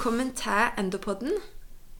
velkommen 0.00 0.30
til 0.32 0.78
Endopodden. 0.80 1.32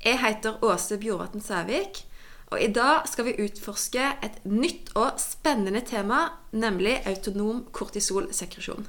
Jeg 0.04 0.16
heter 0.22 0.62
Åse 0.64 0.96
Bjorvatn 0.98 1.42
Sævik, 1.44 1.98
og 2.46 2.62
i 2.62 2.70
dag 2.72 3.04
skal 3.04 3.26
vi 3.26 3.34
utforske 3.44 4.06
et 4.24 4.38
nytt 4.44 4.88
og 4.96 5.20
spennende 5.20 5.82
tema, 5.84 6.22
nemlig 6.52 6.94
autonom 7.04 7.66
kortisolsekresjon. 7.76 8.88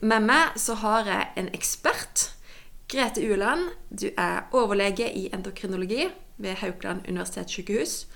Med 0.00 0.28
meg 0.30 0.54
så 0.62 0.78
har 0.78 1.10
jeg 1.10 1.26
en 1.42 1.50
ekspert. 1.58 2.28
Grete 2.86 3.26
Ueland, 3.26 3.72
du 3.90 4.06
er 4.14 4.46
overlege 4.52 5.10
i 5.10 5.26
endokrinologi 5.34 6.06
ved 6.36 6.54
Haukeland 6.62 7.08
universitetssykehus. 7.08 8.06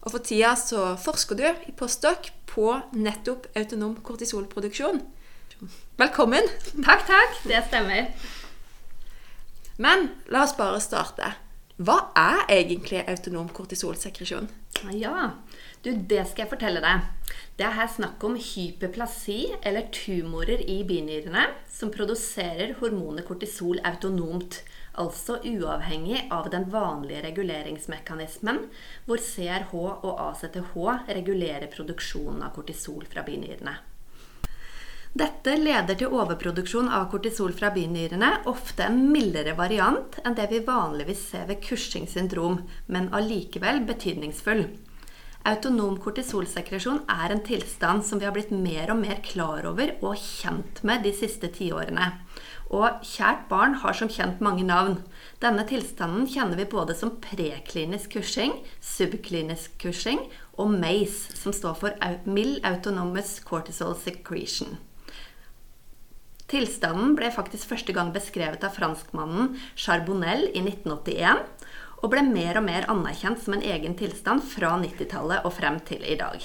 Og 0.00 0.12
for 0.12 0.22
tida 0.22 0.54
så 0.54 0.94
forsker 0.94 1.34
du 1.34 1.48
i 1.66 1.74
postdok 1.74 2.30
på 2.46 2.76
nettopp 2.92 3.50
autonom 3.56 3.98
kortisolproduksjon. 3.98 5.02
Velkommen. 5.98 6.46
Takk, 6.86 7.08
takk. 7.10 7.42
Det 7.50 7.66
stemmer. 7.66 8.14
Men 9.80 10.10
la 10.28 10.44
oss 10.44 10.52
bare 10.58 10.80
starte. 10.84 11.30
Hva 11.80 12.10
er 12.18 12.42
egentlig 12.52 13.00
autonom 13.08 13.46
kortisolsekresjon? 13.56 14.50
Ja, 14.92 15.30
du, 15.80 15.94
det 15.94 16.26
skal 16.28 16.44
jeg 16.44 16.50
fortelle 16.50 16.82
deg. 16.84 17.06
Det 17.56 17.64
er 17.64 17.78
her 17.78 17.88
snakk 17.88 18.20
om 18.28 18.36
hyperplasi, 18.36 19.38
eller 19.64 19.88
tumorer 19.96 20.60
i 20.68 20.82
binyrene, 20.84 21.46
som 21.72 21.92
produserer 21.94 22.74
hormonet 22.82 23.24
kortisol 23.28 23.80
autonomt. 23.88 24.60
Altså 25.00 25.38
uavhengig 25.48 26.26
av 26.34 26.50
den 26.52 26.66
vanlige 26.68 27.22
reguleringsmekanismen, 27.30 28.66
hvor 29.08 29.22
CRH 29.24 29.72
og 29.80 30.10
ACTH 30.26 30.76
regulerer 31.14 31.70
produksjonen 31.72 32.44
av 32.44 32.52
kortisol 32.58 33.08
fra 33.08 33.24
binyrene. 33.24 33.78
Dette 35.10 35.56
leder 35.58 35.96
til 35.98 36.12
overproduksjon 36.14 36.86
av 36.94 37.08
kortisol 37.10 37.50
fra 37.58 37.72
binyrene, 37.74 38.28
ofte 38.46 38.84
en 38.86 39.00
mildere 39.10 39.56
variant 39.58 40.20
enn 40.22 40.36
det 40.38 40.44
vi 40.52 40.60
vanligvis 40.62 41.24
ser 41.32 41.48
ved 41.48 41.58
Cushings 41.64 42.12
syndrom, 42.14 42.60
men 42.86 43.08
allikevel 43.10 43.82
betydningsfull. 43.88 44.68
Autonom 45.50 45.96
kortisolsekresjon 45.98 47.00
er 47.10 47.32
en 47.34 47.42
tilstand 47.42 48.04
som 48.06 48.20
vi 48.20 48.28
har 48.28 48.36
blitt 48.36 48.52
mer 48.54 48.92
og 48.92 49.00
mer 49.00 49.18
klar 49.26 49.66
over 49.66 49.96
og 49.98 50.14
kjent 50.20 50.78
med 50.86 51.02
de 51.02 51.10
siste 51.16 51.50
tiårene. 51.56 52.06
Og 52.70 53.02
kjært 53.02 53.48
barn 53.50 53.74
har 53.82 53.96
som 53.98 54.12
kjent 54.12 54.38
mange 54.44 54.62
navn. 54.68 55.00
Denne 55.42 55.64
tilstanden 55.66 56.28
kjenner 56.30 56.60
vi 56.60 56.68
både 56.70 56.94
som 56.94 57.16
preklinisk 57.24 58.14
Cushing, 58.14 58.54
subklinisk 58.78 59.74
Cushing 59.82 60.22
og 60.54 60.70
MACE, 60.76 61.34
som 61.34 61.56
står 61.56 61.80
for 61.82 62.14
mild 62.30 62.62
autonomous 62.62 63.40
cortisol 63.42 63.98
secretion. 63.98 64.78
Tilstanden 66.50 67.14
ble 67.18 67.30
faktisk 67.30 67.70
første 67.70 67.94
gang 67.94 68.10
beskrevet 68.14 68.64
av 68.66 68.74
franskmannen 68.74 69.52
Charbonnel 69.78 70.48
i 70.50 70.64
1981, 70.64 71.44
og 72.00 72.10
ble 72.10 72.24
mer 72.26 72.58
og 72.58 72.66
mer 72.66 72.88
anerkjent 72.90 73.42
som 73.44 73.54
en 73.54 73.62
egen 73.62 73.94
tilstand 73.98 74.42
fra 74.50 74.72
90-tallet 74.80 75.46
og 75.46 75.54
frem 75.54 75.78
til 75.86 76.02
i 76.02 76.16
dag. 76.18 76.42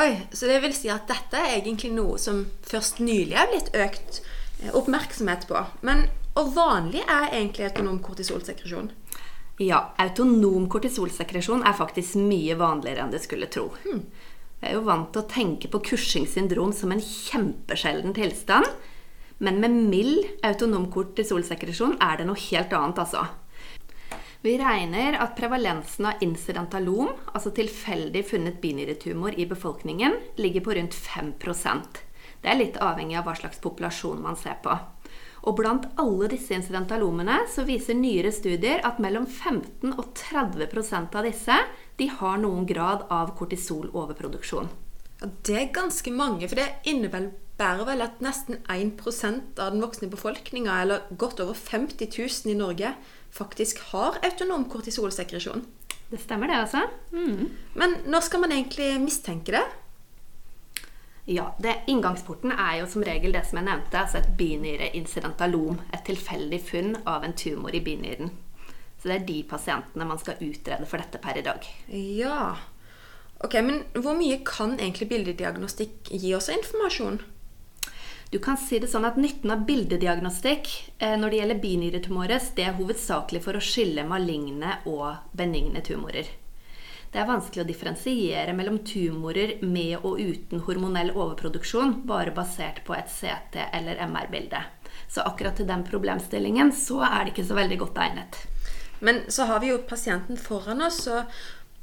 Oi, 0.00 0.26
Så 0.32 0.46
det 0.46 0.60
vil 0.62 0.74
si 0.74 0.90
at 0.90 1.08
dette 1.10 1.38
er 1.38 1.58
egentlig 1.58 1.90
noe 1.94 2.18
som 2.18 2.44
først 2.66 3.00
nylig 3.02 3.34
er 3.34 3.50
blitt 3.50 3.70
økt 3.74 4.20
eh, 4.62 4.70
oppmerksomhet 4.70 5.48
på. 5.50 5.62
Men 5.86 6.06
hvor 6.34 6.52
vanlig 6.54 7.02
er 7.02 7.32
egentlig 7.34 7.66
autonom 7.66 7.98
kortisolsekresjon? 8.02 8.92
Ja, 9.60 9.90
autonom 10.00 10.68
kortisolsekresjon 10.72 11.66
er 11.66 11.76
faktisk 11.76 12.16
mye 12.22 12.54
vanligere 12.56 13.04
enn 13.04 13.12
du 13.12 13.18
skulle 13.20 13.50
tro. 13.50 13.68
Hmm. 13.82 14.06
Vi 14.60 14.70
er 14.70 14.78
jo 14.78 14.86
vant 14.86 15.10
til 15.12 15.24
å 15.24 15.28
tenke 15.28 15.68
på 15.72 15.82
Cushings 15.90 16.36
syndrom 16.36 16.72
som 16.76 16.94
en 16.94 17.02
kjempesjelden 17.02 18.14
tilstand. 18.16 18.70
Men 19.40 19.60
med 19.60 19.72
mild 19.72 20.26
autonom 20.44 20.90
kortisolsekresjon 20.92 21.94
er 22.04 22.20
det 22.20 22.26
noe 22.28 22.40
helt 22.50 22.74
annet, 22.76 22.98
altså. 23.00 23.24
Vi 24.44 24.52
regner 24.60 25.16
at 25.20 25.32
prevalensen 25.36 26.10
av 26.10 26.22
incidentalom, 26.24 27.08
altså 27.32 27.52
tilfeldig 27.56 28.22
funnet 28.28 28.60
binyretumor 28.60 29.36
i 29.40 29.46
befolkningen, 29.48 30.16
ligger 30.36 30.64
på 30.64 30.76
rundt 30.76 30.96
5% 30.96 32.00
Det 32.40 32.48
er 32.48 32.56
litt 32.60 32.78
avhengig 32.80 33.18
av 33.20 33.26
hva 33.28 33.34
slags 33.36 33.60
populasjon 33.64 34.20
man 34.24 34.36
ser 34.36 34.60
på. 34.64 34.76
Og 35.48 35.56
blant 35.56 35.88
alle 36.00 36.28
disse 36.32 36.52
incidentalomene 36.56 37.42
så 37.52 37.64
viser 37.68 37.96
nyere 37.96 38.32
studier 38.32 38.84
at 38.84 39.00
mellom 39.00 39.24
15 39.24 39.92
og 39.94 40.12
30% 40.16 41.16
av 41.16 41.28
disse 41.28 41.56
de 41.96 42.08
har 42.12 42.40
noen 42.40 42.68
grad 42.68 43.08
av 43.08 43.32
kortisoloverproduksjon. 43.40 44.68
Ja, 45.20 45.28
det 45.48 45.56
er 45.56 45.72
ganske 45.76 46.12
mange, 46.12 46.48
for 46.48 46.60
det 46.60 46.68
innebærer 46.88 47.32
vel 47.88 48.04
at 48.04 48.22
nesten 48.24 48.60
1% 48.72 49.58
av 49.60 49.74
den 49.74 49.82
voksne 49.84 50.08
befolkninga, 50.12 50.80
eller 50.82 51.04
godt 51.18 51.42
over 51.44 51.54
50 51.54 52.08
000 52.16 52.52
i 52.52 52.56
Norge, 52.58 52.94
faktisk 53.30 53.82
har 53.92 54.18
autonom 54.24 54.64
kortisolsekresjon. 54.70 55.66
Det 56.10 56.18
stemmer, 56.18 56.50
det, 56.50 56.56
altså. 56.64 56.86
Mm. 57.12 57.50
Men 57.78 57.96
når 58.10 58.26
skal 58.26 58.42
man 58.42 58.52
egentlig 58.56 58.88
mistenke 59.02 59.54
det? 59.54 59.62
Ja, 61.30 61.52
det, 61.62 61.76
Inngangsporten 61.92 62.50
er 62.50 62.80
jo 62.80 62.88
som 62.90 63.04
regel 63.06 63.36
det 63.36 63.44
som 63.46 63.60
jeg 63.60 63.68
nevnte, 63.68 64.00
altså 64.00 64.18
et 64.18 64.32
binyreinsidentalom. 64.38 65.78
Et 65.94 66.02
tilfeldig 66.08 66.58
funn 66.66 66.96
av 67.06 67.26
en 67.26 67.36
tumor 67.36 67.76
i 67.76 67.84
binyren. 67.84 68.32
Så 68.98 69.08
det 69.08 69.20
er 69.20 69.28
de 69.28 69.38
pasientene 69.48 70.08
man 70.08 70.18
skal 70.20 70.42
utrede 70.42 70.88
for 70.88 71.00
dette 71.00 71.22
per 71.22 71.38
i 71.38 71.46
dag. 71.46 71.68
Ja, 71.92 72.56
Ok, 73.40 73.54
Men 73.54 73.84
hvor 73.96 74.16
mye 74.18 74.42
kan 74.44 74.76
egentlig 74.76 75.08
bildediagnostikk 75.14 76.10
gi 76.12 76.34
oss 76.36 76.50
informasjon? 76.52 77.20
Du 78.30 78.38
kan 78.38 78.54
si 78.62 78.78
det 78.78 78.86
sånn 78.86 79.08
at 79.08 79.16
Nytten 79.18 79.50
av 79.50 79.64
bildediagnostikk 79.66 80.68
eh, 81.02 81.16
når 81.18 81.32
det 81.32 81.38
gjelder 81.40 81.62
binyretumorer, 81.64 82.44
det 82.54 82.62
er 82.62 82.76
hovedsakelig 82.76 83.40
for 83.42 83.58
å 83.58 83.62
skille 83.64 84.04
maligne 84.06 84.76
og 84.86 85.34
benigne 85.34 85.82
tumorer. 85.82 86.28
Det 87.10 87.18
er 87.18 87.26
vanskelig 87.26 87.64
å 87.64 87.66
differensiere 87.66 88.54
mellom 88.54 88.78
tumorer 88.86 89.56
med 89.66 90.06
og 90.06 90.22
uten 90.22 90.62
hormonell 90.62 91.10
overproduksjon, 91.10 92.04
bare 92.06 92.30
basert 92.36 92.84
på 92.86 92.94
et 92.94 93.10
CT- 93.10 93.66
eller 93.74 93.98
MR-bilde. 94.06 94.62
Så 95.10 95.26
akkurat 95.26 95.58
til 95.58 95.66
den 95.66 95.82
problemstillingen 95.90 96.70
så 96.70 97.02
er 97.02 97.24
det 97.24 97.34
ikke 97.34 97.48
så 97.50 97.58
veldig 97.58 97.80
godt 97.82 97.98
egnet. 97.98 98.38
Men 99.02 99.24
så 99.26 99.48
har 99.50 99.58
vi 99.58 99.72
jo 99.72 99.82
pasienten 99.90 100.38
foran 100.38 100.86
oss, 100.86 101.02
og 101.10 101.26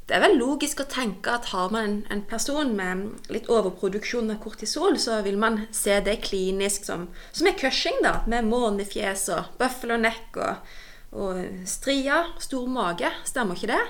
det 0.08 0.16
er 0.16 0.22
vel 0.24 0.38
logisk 0.40 0.80
å 0.80 0.88
tenke 0.88 1.34
at 1.36 1.50
har 1.52 1.68
man 1.72 1.84
en, 1.84 1.96
en, 2.08 2.22
person 2.28 2.70
med 2.76 3.28
litt 3.32 3.50
overproduksjon 3.52 4.32
av 4.32 4.40
kortisol, 4.40 4.96
så 4.96 5.18
vil 5.26 5.36
man 5.40 5.66
se 5.74 5.98
det 6.04 6.22
klinisk 6.24 6.88
som, 6.88 7.10
som 7.28 7.48
er 7.50 7.58
Cushing, 7.60 8.00
da, 8.04 8.22
med 8.30 8.48
månefjes 8.48 9.26
og 9.36 9.52
buffalo 9.60 9.98
neck 10.00 10.38
og, 10.40 10.72
og 11.12 11.42
stria, 11.68 12.22
stor 12.40 12.70
mage. 12.72 13.12
Stemmer 13.28 13.60
ikke 13.60 13.74
det? 13.74 13.82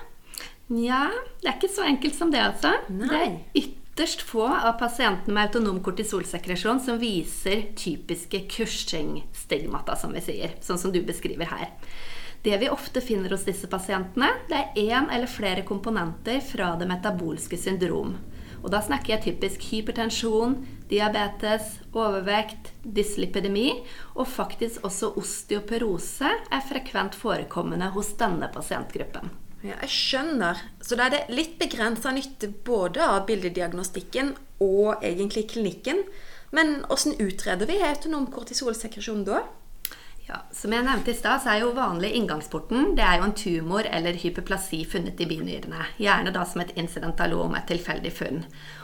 Nja, 0.75 1.05
det 1.39 1.53
er 1.53 1.55
ikke 1.55 1.71
så 1.79 1.87
enkelt 1.87 2.19
som 2.19 2.35
det, 2.35 2.43
altså. 2.43 2.75
Nei. 2.91 3.07
Det 3.09 3.23
er 3.23 3.63
ytterst 3.63 4.27
få 4.27 4.49
av 4.51 4.75
pasientene 4.83 5.39
med 5.39 5.53
autonom 5.53 5.79
kortisolsekresjon 5.87 6.83
som 6.83 6.99
viser 6.99 7.69
typiske 7.79 8.43
Cushing-stigmata, 8.59 9.95
som 10.03 10.19
vi 10.19 10.27
sier. 10.27 10.59
Sånn 10.67 10.83
som 10.83 10.91
du 10.91 10.99
beskriver 11.07 11.47
her. 11.55 11.71
Det 12.43 12.57
vi 12.61 12.69
ofte 12.71 13.01
finner 13.03 13.35
hos 13.35 13.45
disse 13.49 13.67
pasientene, 13.71 14.31
det 14.49 14.59
er 14.59 14.77
én 14.79 15.09
eller 15.11 15.31
flere 15.31 15.65
komponenter 15.67 16.39
fra 16.45 16.75
det 16.79 16.87
metabolske 16.91 17.59
syndrom. 17.59 18.15
Og 18.63 18.71
da 18.75 18.81
snakker 18.83 19.15
jeg 19.15 19.25
typisk 19.25 19.67
hypertensjon, 19.71 20.55
diabetes, 20.91 21.77
overvekt, 21.95 22.73
dyslipidemi, 22.83 23.73
og 24.15 24.31
faktisk 24.31 24.87
også 24.87 25.13
osteoporose 25.19 26.31
er 26.31 26.65
frekvent 26.71 27.19
forekommende 27.19 27.91
hos 27.95 28.15
denne 28.19 28.51
pasientgruppen. 28.55 29.31
Ja, 29.63 29.75
jeg 29.83 29.91
skjønner. 29.91 30.59
Så 30.83 30.99
da 30.99 31.09
er 31.09 31.15
det 31.17 31.35
litt 31.35 31.57
begrensa 31.59 32.13
nytte 32.15 32.51
både 32.67 33.03
av 33.03 33.25
bildediagnostikken 33.31 34.37
og 34.63 35.03
egentlig 35.03 35.49
klinikken. 35.51 36.05
Men 36.55 36.81
hvordan 36.87 37.19
utreder 37.21 37.69
vi 37.69 37.81
autonom 37.83 38.29
kortisolsekresjon 38.33 39.27
da? 39.27 39.43
Ja, 40.29 40.43
Som 40.53 40.75
jeg 40.77 40.85
nevnte 40.85 41.15
i 41.15 41.17
stad, 41.17 41.41
så 41.41 41.55
er 41.55 41.63
jo 41.63 41.71
vanlig 41.73 42.11
inngangsporten 42.19 42.91
det 42.99 43.05
er 43.05 43.17
jo 43.17 43.25
en 43.25 43.33
tumor 43.33 43.87
eller 43.89 44.17
hyperplasi 44.21 44.83
funnet 44.85 45.21
i 45.25 45.27
binyrene. 45.31 45.87
Gjerne 45.97 46.35
da 46.35 46.43
som 46.45 46.61
et 46.61 46.75
incidentalom, 46.77 47.55
et 47.57 47.65
tilfeldig 47.71 48.13
funn. 48.13 48.43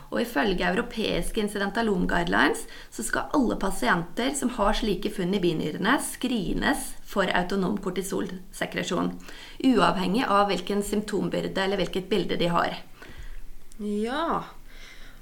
Og 0.08 0.22
ifølge 0.22 0.64
europeiske 0.64 1.42
incidentalom-guidelines 1.42 2.62
så 2.88 3.04
skal 3.04 3.28
alle 3.36 3.58
pasienter 3.60 4.32
som 4.38 4.54
har 4.56 4.72
slike 4.78 5.12
funn 5.12 5.36
i 5.36 5.42
binyrene, 5.42 5.98
screenes 6.00 6.94
for 7.04 7.28
autonom 7.28 7.76
kortisolsekresjon. 7.76 9.12
Uavhengig 9.68 10.24
av 10.24 10.48
hvilken 10.48 10.80
symptombyrde 10.86 11.66
eller 11.66 11.82
hvilket 11.82 12.08
bilde 12.08 12.40
de 12.40 12.48
har. 12.56 12.78
Ja. 13.84 14.44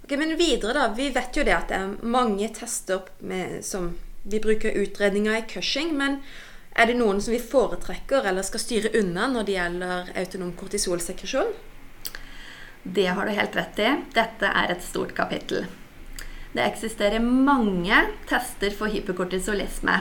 Ok, 0.05 0.15
Men 0.23 0.37
videre, 0.39 0.79
da. 0.79 0.89
Vi 0.95 1.11
vet 1.11 1.35
jo 1.35 1.43
det 1.43 1.59
at 1.59 1.69
det 1.75 1.83
er 1.83 2.09
mange 2.15 2.55
tester 2.55 3.11
med, 3.19 3.65
som 3.67 3.91
vi 4.23 4.41
bruker 4.41 4.71
utredninger 4.71 5.37
i 5.37 5.45
Cushing, 5.49 5.93
men 5.99 6.21
er 6.73 6.89
det 6.89 6.97
noen 6.97 7.21
som 7.21 7.35
vi 7.35 7.43
foretrekker 7.43 8.25
eller 8.29 8.47
skal 8.47 8.63
styre 8.63 8.95
unna 9.03 9.29
når 9.29 9.47
det 9.49 9.57
gjelder 9.59 10.11
autonom 10.23 10.55
kortisolsekresjon? 10.57 11.53
Det 12.83 13.07
har 13.07 13.27
du 13.27 13.37
helt 13.37 13.57
rett 13.57 13.79
i. 13.79 13.91
Dette 14.15 14.49
er 14.49 14.73
et 14.73 14.83
stort 14.83 15.15
kapittel. 15.15 15.67
Det 16.53 16.65
eksisterer 16.65 17.23
mange 17.23 17.99
tester 18.29 18.75
for 18.77 18.93
hyperkortisolisme. 18.93 20.01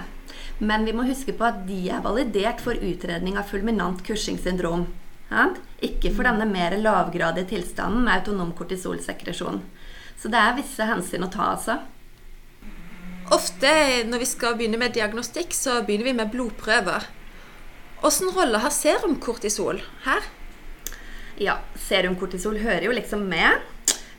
Men 0.59 0.85
vi 0.85 0.93
må 0.95 1.05
huske 1.07 1.35
på 1.37 1.45
at 1.47 1.61
de 1.67 1.83
er 1.93 2.01
validert 2.03 2.61
for 2.63 2.77
utredning 2.77 3.37
av 3.39 3.47
fulminant 3.49 4.01
Cushing 4.05 4.39
syndrom. 4.41 4.87
Ikke 5.81 6.11
for 6.11 6.27
denne 6.27 6.45
mer 6.49 6.75
lavgradige 6.77 7.53
tilstanden 7.53 8.03
med 8.05 8.19
autonom 8.19 8.51
kortisolsekresjon. 8.57 9.61
Så 10.19 10.29
det 10.29 10.41
er 10.41 10.57
visse 10.57 10.85
hensyn 10.85 11.25
å 11.25 11.31
ta, 11.31 11.53
altså. 11.55 11.79
Ofte 13.31 13.71
når 14.09 14.25
vi 14.25 14.27
skal 14.27 14.57
begynne 14.59 14.79
med 14.81 14.91
diagnostikk, 14.97 15.53
så 15.55 15.79
begynner 15.87 16.09
vi 16.09 16.17
med 16.17 16.31
blodprøver. 16.33 17.05
Åssen 18.03 18.31
rolle 18.35 18.59
har 18.59 18.73
serumkortisol 18.75 19.79
her? 20.03 20.25
Ja, 21.39 21.61
serumkortisol 21.79 22.59
hører 22.59 22.89
jo 22.89 22.95
liksom 22.97 23.23
med. 23.31 23.61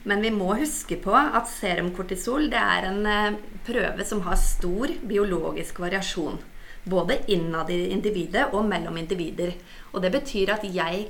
Men 0.09 0.25
vi 0.25 0.33
må 0.35 0.57
huske 0.59 0.97
på 0.99 1.13
at 1.15 1.51
serumkortisol 1.51 2.49
det 2.51 2.59
er 2.59 2.89
en 2.89 3.05
eh, 3.07 3.37
prøve 3.67 4.07
som 4.07 4.25
har 4.27 4.41
stor 4.41 4.91
biologisk 5.07 5.79
variasjon. 5.85 6.41
Både 6.83 7.21
innad 7.31 7.71
i 7.71 7.93
individet 7.95 8.49
og 8.51 8.65
mellom 8.67 8.97
individer. 8.99 9.53
Og 9.93 10.03
det 10.03 10.11
betyr 10.17 10.57
at 10.57 10.65
jeg 10.67 11.05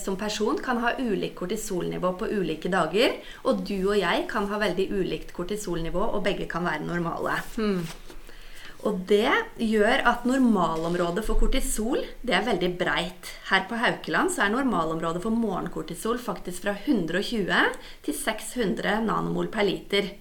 som 0.00 0.16
person 0.20 0.58
kan 0.60 0.80
ha 0.82 0.92
ulikt 0.98 1.38
kortisolnivå 1.38 2.12
på 2.20 2.28
ulike 2.28 2.68
dager. 2.72 3.16
Og 3.48 3.64
du 3.64 3.78
og 3.78 3.96
jeg 3.98 4.26
kan 4.30 4.48
ha 4.50 4.60
veldig 4.60 4.90
ulikt 4.92 5.34
kortisolnivå, 5.36 6.02
og 6.14 6.24
begge 6.26 6.48
kan 6.50 6.66
være 6.68 6.84
normale. 6.84 7.40
Hmm. 7.56 7.84
Og 8.88 9.02
det 9.08 9.28
gjør 9.60 10.06
at 10.08 10.24
normalområdet 10.24 11.24
for 11.26 11.36
kortisol 11.40 12.00
det 12.24 12.32
er 12.36 12.46
veldig 12.46 12.70
breit. 12.80 13.32
Her 13.50 13.66
på 13.68 13.76
Haukeland 13.76 14.32
så 14.32 14.46
er 14.46 14.54
normalområdet 14.54 15.20
for 15.24 15.36
morgenkortisol 15.36 16.20
faktisk 16.20 16.64
fra 16.64 16.76
120 16.86 17.52
til 18.06 18.16
600 18.16 19.02
nanomol 19.04 19.52
per 19.52 19.68
liter. 19.68 20.14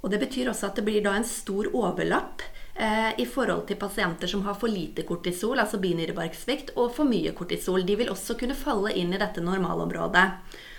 Og 0.00 0.12
det 0.12 0.22
betyr 0.22 0.48
også 0.48 0.70
at 0.70 0.80
det 0.80 0.86
blir 0.86 1.04
da 1.04 1.12
en 1.18 1.28
stor 1.28 1.68
overlapp 1.76 2.40
Eh, 2.40 2.57
i 2.78 3.24
forhold 3.26 3.64
til 3.66 3.78
pasienter 3.80 4.30
som 4.30 4.44
har 4.46 4.54
for 4.54 4.70
lite 4.70 5.02
kortisol, 5.02 5.58
altså 5.58 5.80
binyrebarksvikt, 5.82 6.76
og 6.78 6.92
for 6.94 7.08
mye 7.10 7.32
kortisol. 7.34 7.82
De 7.82 7.96
vil 7.98 8.12
også 8.12 8.36
kunne 8.38 8.54
falle 8.54 8.92
inn 8.94 9.10
i 9.10 9.18
dette 9.18 9.42
normalområdet. 9.42 10.26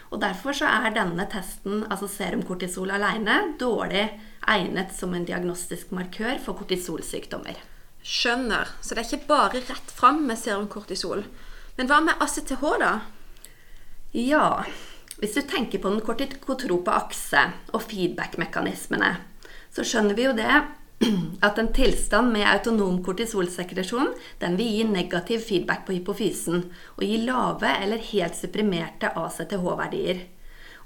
Og 0.10 0.22
Derfor 0.24 0.56
så 0.58 0.70
er 0.70 0.96
denne 0.96 1.26
testen, 1.30 1.84
altså 1.92 2.08
serumkortisol 2.10 2.96
alene, 2.96 3.36
dårlig 3.60 4.08
egnet 4.50 4.96
som 4.96 5.14
en 5.14 5.28
diagnostisk 5.28 5.92
markør 5.94 6.40
for 6.42 6.58
kortisolsykdommer. 6.58 7.60
Skjønner. 8.02 8.72
Så 8.82 8.96
det 8.96 9.04
er 9.04 9.10
ikke 9.10 9.30
bare 9.30 9.62
rett 9.68 9.94
fram 9.94 10.24
med 10.26 10.40
serumkortisol. 10.40 11.26
Men 11.78 11.92
hva 11.92 12.00
med 12.04 12.24
ACTH, 12.24 12.64
da? 12.82 12.94
Ja, 14.16 14.64
hvis 15.20 15.36
du 15.36 15.44
tenker 15.46 15.84
på 15.84 15.92
den 15.94 16.02
kortikotrope 16.02 16.96
akse 16.96 17.44
og 17.76 17.84
feedback-mekanismene, 17.86 19.18
så 19.70 19.86
skjønner 19.86 20.18
vi 20.18 20.26
jo 20.26 20.34
det 20.34 20.50
at 21.48 21.60
en 21.60 21.70
tilstand 21.74 22.34
med 22.34 22.48
autonom 22.50 22.98
kortisolsekresjon 23.04 24.12
den 24.42 24.58
vil 24.60 24.74
gi 24.74 24.88
negativ 24.90 25.46
feedback 25.48 25.86
på 25.88 25.96
hypofysen 25.96 26.66
og 26.98 27.06
gi 27.06 27.22
lave 27.24 27.72
eller 27.84 28.04
helt 28.10 28.36
supprimerte 28.36 29.14
ACTH-verdier. 29.16 30.26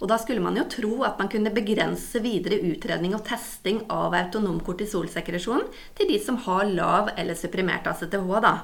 Og 0.04 0.10
da 0.12 0.18
skulle 0.20 0.44
man 0.44 0.58
jo 0.60 0.66
tro 0.70 0.94
at 1.08 1.20
man 1.22 1.30
kunne 1.32 1.54
begrense 1.56 2.20
videre 2.24 2.60
utredning 2.68 3.14
og 3.16 3.24
testing 3.26 3.84
av 3.94 4.14
autonom 4.18 4.60
kortisolsekresjon 4.66 5.64
til 5.98 6.10
de 6.12 6.20
som 6.22 6.42
har 6.46 6.68
lav 6.68 7.14
eller 7.18 7.40
supprimert 7.40 7.88
ACTH, 7.88 8.18
da. 8.44 8.58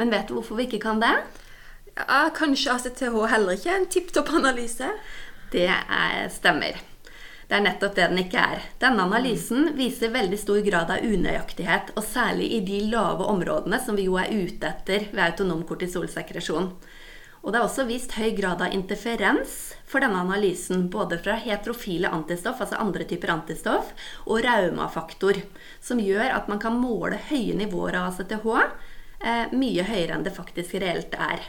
Men 0.00 0.14
vet 0.14 0.30
du 0.30 0.38
hvorfor 0.38 0.58
vi 0.58 0.68
ikke 0.68 0.82
kan 0.86 1.02
det? 1.02 1.14
Ja, 1.98 2.28
Kanskje 2.34 2.74
ACTH 2.74 3.18
heller 3.34 3.58
ikke 3.58 3.74
er 3.74 3.82
en 3.82 3.90
tipp 3.90 4.14
topp 4.14 4.32
analyse? 4.38 4.88
Det 5.52 5.68
er, 5.68 6.28
stemmer. 6.32 6.78
Det 7.48 7.56
er 7.56 7.64
nettopp 7.64 7.94
det 7.96 8.06
den 8.10 8.20
ikke 8.20 8.40
er. 8.44 8.64
Denne 8.82 9.06
analysen 9.08 9.70
viser 9.78 10.12
veldig 10.12 10.36
stor 10.36 10.60
grad 10.66 10.90
av 10.92 11.04
unøyaktighet, 11.04 11.94
og 11.96 12.04
særlig 12.04 12.50
i 12.52 12.60
de 12.60 12.82
lave 12.92 13.24
områdene 13.24 13.78
som 13.80 13.96
vi 13.96 14.04
jo 14.04 14.18
er 14.20 14.28
ute 14.28 14.68
etter 14.68 15.06
ved 15.14 15.22
autonom 15.30 15.62
kortisolsekresjon. 15.68 16.68
Og 17.40 17.54
det 17.54 17.60
er 17.60 17.64
også 17.64 17.86
vist 17.88 18.12
høy 18.18 18.34
grad 18.36 18.60
av 18.60 18.74
interferens 18.76 19.56
for 19.88 20.04
denne 20.04 20.20
analysen, 20.20 20.90
både 20.92 21.16
fra 21.22 21.38
heterofile 21.40 22.10
antistoff, 22.12 22.60
altså 22.60 22.82
andre 22.82 23.06
typer 23.08 23.32
antistoff, 23.32 23.94
og 24.26 24.42
raumafaktor, 24.44 25.40
som 25.80 26.02
gjør 26.04 26.34
at 26.34 26.52
man 26.52 26.60
kan 26.60 26.76
måle 26.76 27.16
høye 27.30 27.56
nivåer 27.56 27.96
av 27.96 28.10
ACTH 28.12 28.44
eh, 29.24 29.54
mye 29.56 29.88
høyere 29.88 30.18
enn 30.18 30.26
det 30.26 30.36
faktisk 30.36 30.76
reelt 30.82 31.16
er. 31.16 31.48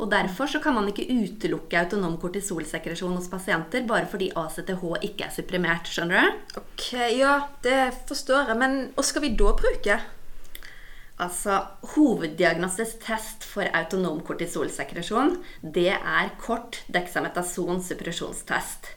Og 0.00 0.08
Derfor 0.10 0.48
så 0.48 0.60
kan 0.64 0.74
man 0.74 0.88
ikke 0.88 1.04
utelukke 1.12 1.76
autonom 1.82 2.16
kortisolsekresjon 2.20 3.18
hos 3.18 3.28
pasienter 3.28 3.84
bare 3.88 4.08
fordi 4.08 4.30
ACTH 4.32 4.84
ikke 5.04 5.26
er 5.26 5.34
supprimert. 5.34 5.90
Skjønner 5.90 6.16
du? 6.24 6.38
Ok, 6.62 6.86
Ja, 7.18 7.34
det 7.62 7.92
forstår 8.08 8.48
jeg. 8.48 8.58
Men 8.62 8.80
hva 8.96 9.04
skal 9.04 9.26
vi 9.26 9.34
da 9.36 9.52
bruke? 9.58 9.98
Altså, 11.20 11.58
Hoveddiagnostisk 11.92 13.02
test 13.04 13.44
for 13.44 13.68
autonom 13.76 14.22
kortisolsekresjon 14.24 15.34
det 15.60 15.90
er 15.92 16.30
kort 16.40 16.80
deksametason 16.88 17.82
suppresjonstest. 17.84 18.94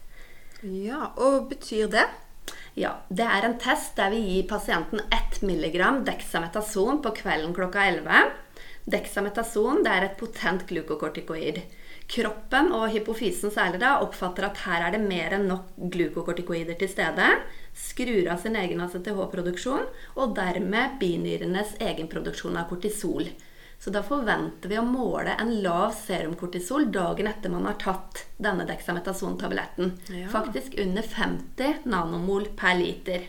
Ja, 0.63 1.09
og 1.19 1.49
betyr 1.51 1.91
det? 1.91 2.05
Ja, 2.79 2.95
Det 3.09 3.27
er 3.27 3.43
en 3.45 3.59
test 3.59 3.97
der 3.99 4.09
vi 4.15 4.23
gir 4.23 4.47
pasienten 4.47 5.03
1 5.11 5.43
mg 5.43 6.05
dexametason 6.07 7.03
på 7.03 7.11
kvelden 7.19 7.53
klokka 7.53 7.83
11 7.91 8.23
Dexametason 8.89 9.85
er 9.87 10.09
et 10.09 10.17
potent 10.19 10.65
glukokortikoid. 10.67 11.61
Kroppen 12.13 12.73
og 12.75 12.89
hypofysen 12.91 13.53
særlig 13.53 13.79
da, 13.79 13.93
oppfatter 14.03 14.49
at 14.49 14.59
her 14.65 14.83
er 14.83 14.95
det 14.95 15.05
mer 15.05 15.37
enn 15.37 15.47
nok 15.47 15.69
glukokortikoider 15.93 16.75
til 16.79 16.91
stede, 16.91 17.29
skrur 17.71 18.27
av 18.33 18.43
sin 18.43 18.57
egen 18.59 18.83
ACTH-produksjon 18.83 19.87
og 20.19 20.35
dermed 20.35 20.99
binyrenes 20.99 21.77
egenproduksjon 21.79 22.59
av 22.59 22.67
kortisol. 22.73 23.31
Så 23.83 23.91
da 23.91 24.03
forventer 24.05 24.71
vi 24.71 24.77
å 24.79 24.85
måle 24.87 25.33
en 25.39 25.49
lav 25.63 25.95
serumkortisol 25.97 26.85
dagen 26.93 27.27
etter 27.27 27.51
man 27.51 27.65
har 27.67 27.79
tatt 27.81 28.25
denne 28.39 28.67
dexametason-tabletten. 28.67 29.95
Ja. 30.11 30.27
Faktisk 30.31 30.77
under 30.79 31.03
50 31.03 31.87
nanomol 31.91 32.47
per 32.59 32.77
liter. 32.79 33.25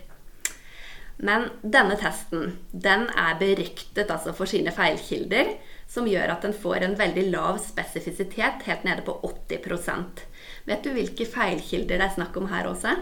Men 1.17 1.49
denne 1.63 1.97
testen 2.01 2.57
den 2.73 3.07
er 3.15 3.37
beryktet 3.39 4.11
altså 4.11 4.35
for 4.35 4.51
sine 4.51 4.73
feilkilder, 4.75 5.55
som 5.91 6.09
gjør 6.11 6.33
at 6.35 6.47
den 6.47 6.57
får 6.57 6.83
en 6.83 6.97
veldig 6.99 7.29
lav 7.31 7.61
spesifisitet, 7.63 8.65
helt 8.67 8.87
nede 8.89 9.05
på 9.07 9.15
80% 9.23 10.25
Vet 10.65 10.85
du 10.85 10.95
hvilke 10.97 11.27
feilkilder 11.29 12.01
det 12.01 12.06
er 12.09 12.15
snakk 12.17 12.37
om 12.41 12.49
her, 12.49 12.67
Åse? 12.71 12.94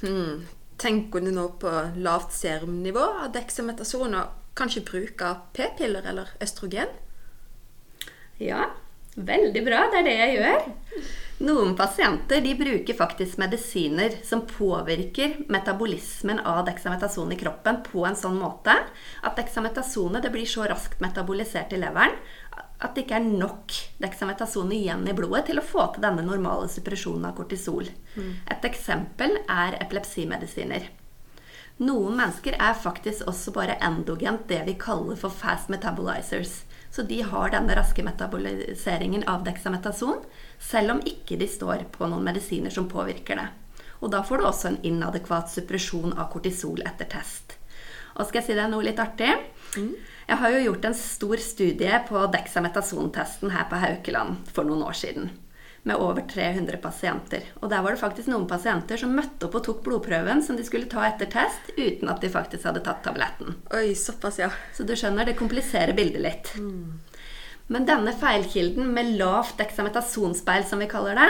Hmm. 0.00 0.46
Tenker 0.80 1.22
du 1.22 1.30
nå 1.34 1.46
på 1.60 1.70
lavt 2.02 2.32
serumnivå 2.34 3.02
av 3.24 3.32
dexametason 3.34 4.16
og 4.18 4.54
kanskje 4.58 4.84
bruk 4.88 5.22
av 5.24 5.44
p-piller 5.56 6.08
eller 6.08 6.32
østrogen? 6.42 6.90
Ja, 8.42 8.70
veldig 9.14 9.62
bra. 9.66 9.84
Det 9.92 10.00
er 10.00 10.08
det 10.08 10.16
jeg 10.18 10.38
gjør. 10.38 10.72
Noen 11.42 11.72
pasienter 11.74 12.40
de 12.44 12.52
bruker 12.54 12.94
faktisk 12.94 13.40
medisiner 13.42 14.14
som 14.22 14.44
påvirker 14.46 15.40
metabolismen 15.50 16.38
av 16.38 16.60
dexametason 16.68 17.32
i 17.34 17.38
kroppen 17.40 17.80
på 17.82 18.04
en 18.06 18.18
sånn 18.18 18.38
måte 18.38 18.76
at 19.26 19.40
dexametasonet 19.40 20.28
blir 20.30 20.46
så 20.46 20.68
raskt 20.70 21.02
metabolisert 21.02 21.74
i 21.74 21.80
leveren 21.82 22.14
at 22.82 22.94
det 22.94 23.04
ikke 23.04 23.18
er 23.18 23.26
nok 23.26 23.74
dexametason 24.02 24.70
igjen 24.74 25.02
i 25.10 25.14
blodet 25.18 25.48
til 25.50 25.58
å 25.58 25.66
få 25.66 25.88
til 25.94 26.06
denne 26.06 26.22
normale 26.26 26.68
suppresjonen 26.70 27.28
av 27.28 27.36
kortisol. 27.38 27.90
Mm. 28.14 28.32
Et 28.54 28.66
eksempel 28.70 29.38
er 29.50 29.78
epilepsimedisiner. 29.82 30.88
Noen 31.82 32.18
mennesker 32.18 32.54
er 32.58 32.78
faktisk 32.78 33.26
også 33.30 33.54
bare 33.54 33.78
endogent 33.82 34.46
det 34.50 34.60
vi 34.68 34.78
kaller 34.78 35.18
for 35.18 35.34
fast 35.34 35.70
metabolizers. 35.72 36.60
Så 36.92 37.02
de 37.08 37.22
har 37.24 37.50
denne 37.54 37.74
raske 37.76 38.04
metaboliseringen 38.04 39.24
av 39.28 39.46
dexametason, 39.46 40.20
selv 40.60 40.96
om 40.96 41.02
ikke 41.08 41.38
de 41.40 41.48
står 41.48 41.86
på 41.94 42.08
noen 42.10 42.26
medisiner 42.26 42.74
som 42.74 42.90
påvirker 42.90 43.40
det. 43.40 43.48
Og 44.04 44.12
da 44.12 44.20
får 44.26 44.42
du 44.42 44.46
også 44.48 44.68
en 44.68 44.80
inadekvat 44.84 45.48
suppresjon 45.48 46.12
av 46.12 46.28
kortisol 46.34 46.82
etter 46.84 47.08
test. 47.08 47.56
Og 48.18 48.28
skal 48.28 48.42
jeg 48.42 48.50
si 48.50 48.58
deg 48.58 48.68
noe 48.68 48.84
litt 48.84 49.00
artig? 49.00 49.30
Mm. 49.78 49.94
Jeg 50.28 50.40
har 50.42 50.52
jo 50.52 50.66
gjort 50.66 50.84
en 50.90 50.98
stor 50.98 51.40
studie 51.40 52.02
på 52.10 52.26
dexametason-testen 52.34 53.54
her 53.54 53.70
på 53.70 53.80
Haukeland 53.80 54.52
for 54.52 54.68
noen 54.68 54.84
år 54.84 54.98
siden 54.98 55.32
med 55.82 55.98
over 55.98 56.22
300 56.30 56.76
pasienter. 56.82 57.46
Og 57.60 57.70
der 57.70 57.82
var 57.82 57.94
det 57.94 58.02
faktisk 58.02 58.30
noen 58.30 58.46
pasienter 58.50 59.00
som 59.00 59.14
møtte 59.16 59.48
opp 59.48 59.56
og 59.58 59.64
tok 59.66 59.80
blodprøven 59.86 60.42
som 60.46 60.58
de 60.58 60.66
skulle 60.66 60.90
ta 60.90 61.04
etter 61.08 61.30
test, 61.32 61.72
uten 61.74 62.10
at 62.12 62.22
de 62.22 62.30
faktisk 62.30 62.68
hadde 62.68 62.84
tatt 62.86 63.02
tabletten. 63.06 63.56
Oi, 63.74 63.94
såpass, 63.98 64.38
ja. 64.38 64.52
Så 64.76 64.86
du 64.86 64.94
skjønner, 64.94 65.26
det 65.26 65.38
kompliserer 65.40 65.96
bildet 65.98 66.22
litt. 66.22 66.52
Mm. 66.58 67.00
Men 67.72 67.86
denne 67.88 68.12
feilkilden 68.18 68.90
med 68.94 69.14
lavt 69.18 69.56
deksametasonspeil, 69.58 70.64
som 70.68 70.82
vi 70.82 70.90
kaller 70.90 71.18
det, 71.18 71.28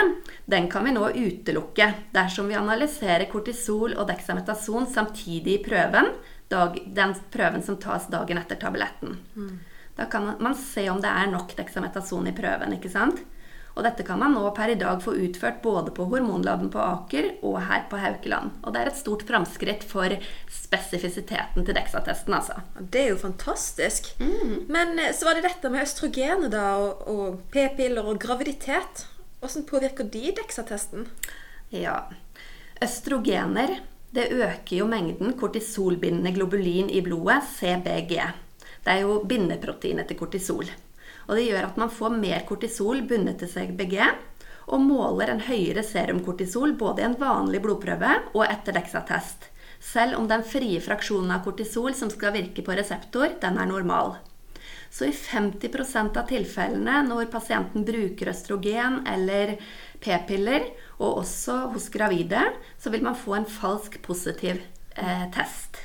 den 0.49 0.69
kan 0.69 0.85
vi 0.85 0.93
nå 0.93 1.09
utelukke 1.15 1.89
dersom 2.13 2.49
vi 2.51 2.57
analyserer 2.59 3.29
kortisol 3.31 3.95
og 3.95 4.09
dexametason 4.09 4.89
samtidig 4.91 5.59
i 5.59 5.61
prøven, 5.65 6.09
dag, 6.51 6.77
den 6.93 7.13
prøven 7.33 7.63
som 7.65 7.77
tas 7.81 8.09
dagen 8.11 8.41
etter 8.41 8.59
tabletten. 8.59 9.17
Mm. 9.37 9.53
Da 9.95 10.09
kan 10.09 10.33
man 10.41 10.57
se 10.57 10.87
om 10.89 10.99
det 11.01 11.09
er 11.09 11.29
nok 11.31 11.53
dexametason 11.57 12.27
i 12.27 12.35
prøven. 12.35 12.75
ikke 12.77 12.91
sant? 12.91 13.21
Og 13.73 13.85
dette 13.85 14.05
kan 14.05 14.19
man 14.21 14.35
nå 14.35 14.43
per 14.53 14.69
i 14.69 14.77
dag 14.77 15.01
få 15.01 15.15
utført 15.25 15.61
både 15.63 15.93
på 15.95 16.05
Hormonlaben 16.11 16.69
på 16.73 16.81
Aker 16.81 17.29
og 17.41 17.57
her 17.65 17.87
på 17.89 17.97
Haukeland. 18.01 18.51
Og 18.61 18.73
det 18.73 18.83
er 18.83 18.91
et 18.91 18.99
stort 18.99 19.25
framskritt 19.25 19.85
for 19.89 20.13
spesifisiteten 20.53 21.65
til 21.65 21.77
DEXA-testen, 21.77 22.35
altså. 22.37 22.59
Det 22.77 23.01
er 23.01 23.09
jo 23.13 23.21
fantastisk. 23.21 24.11
Men 24.69 24.99
eh, 25.01 25.13
så 25.17 25.25
var 25.27 25.39
det 25.39 25.47
dette 25.47 25.73
med 25.73 25.85
østrogenet, 25.87 26.51
da, 26.53 26.67
og, 26.83 27.07
og 27.09 27.41
p-piller 27.53 28.05
og 28.05 28.21
graviditet. 28.21 29.07
Hvordan 29.41 29.65
påvirker 29.69 30.11
de 30.13 30.35
DEXA-testen? 30.37 31.09
Ja. 31.73 31.97
Østrogener 32.83 33.79
det 34.13 34.29
øker 34.29 34.75
jo 34.77 34.85
mengden 34.85 35.33
kortisolbindende 35.39 36.35
globulin 36.35 36.89
i 36.93 37.01
blodet, 37.01 37.41
CBG. 37.57 38.19
Det 38.85 38.91
er 38.93 38.99
jo 39.01 39.23
bindeproteinet 39.25 40.05
til 40.05 40.19
kortisol. 40.19 40.69
Og 41.27 41.37
det 41.37 41.47
gjør 41.47 41.69
at 41.69 41.79
man 41.79 41.91
får 41.93 42.15
mer 42.17 42.45
kortisol 42.47 43.03
bundet 43.07 43.39
til 43.41 43.51
CBG, 43.51 43.97
og 44.71 44.83
måler 44.83 45.31
en 45.33 45.43
høyere 45.43 45.83
serumkortisol 45.83 46.75
både 46.79 47.03
i 47.03 47.07
en 47.09 47.17
vanlig 47.19 47.61
blodprøve 47.63 48.13
og 48.33 48.45
etter 48.47 48.75
DEXA-test. 48.77 49.49
Selv 49.83 50.15
om 50.15 50.29
den 50.29 50.45
frie 50.47 50.79
fraksjonen 50.83 51.33
av 51.35 51.43
kortisol 51.43 51.91
som 51.97 52.11
skal 52.11 52.35
virke 52.37 52.63
på 52.63 52.75
reseptor, 52.77 53.35
den 53.41 53.59
er 53.59 53.67
normal. 53.67 54.15
Så 54.93 55.09
i 55.09 55.11
50% 55.11 56.19
av 56.21 56.27
tilfellene 56.29 57.01
når 57.07 57.31
pasienten 57.33 57.83
bruker 57.87 58.31
østrogen 58.31 59.01
eller 59.09 59.57
p-piller, 60.03 60.69
og 61.01 61.23
også 61.23 61.57
hos 61.73 61.89
gravide, 61.91 62.45
så 62.79 62.93
vil 62.93 63.03
man 63.03 63.17
få 63.17 63.39
en 63.39 63.49
falsk 63.49 63.99
positiv 64.05 64.61
eh, 64.95 65.25
test. 65.35 65.81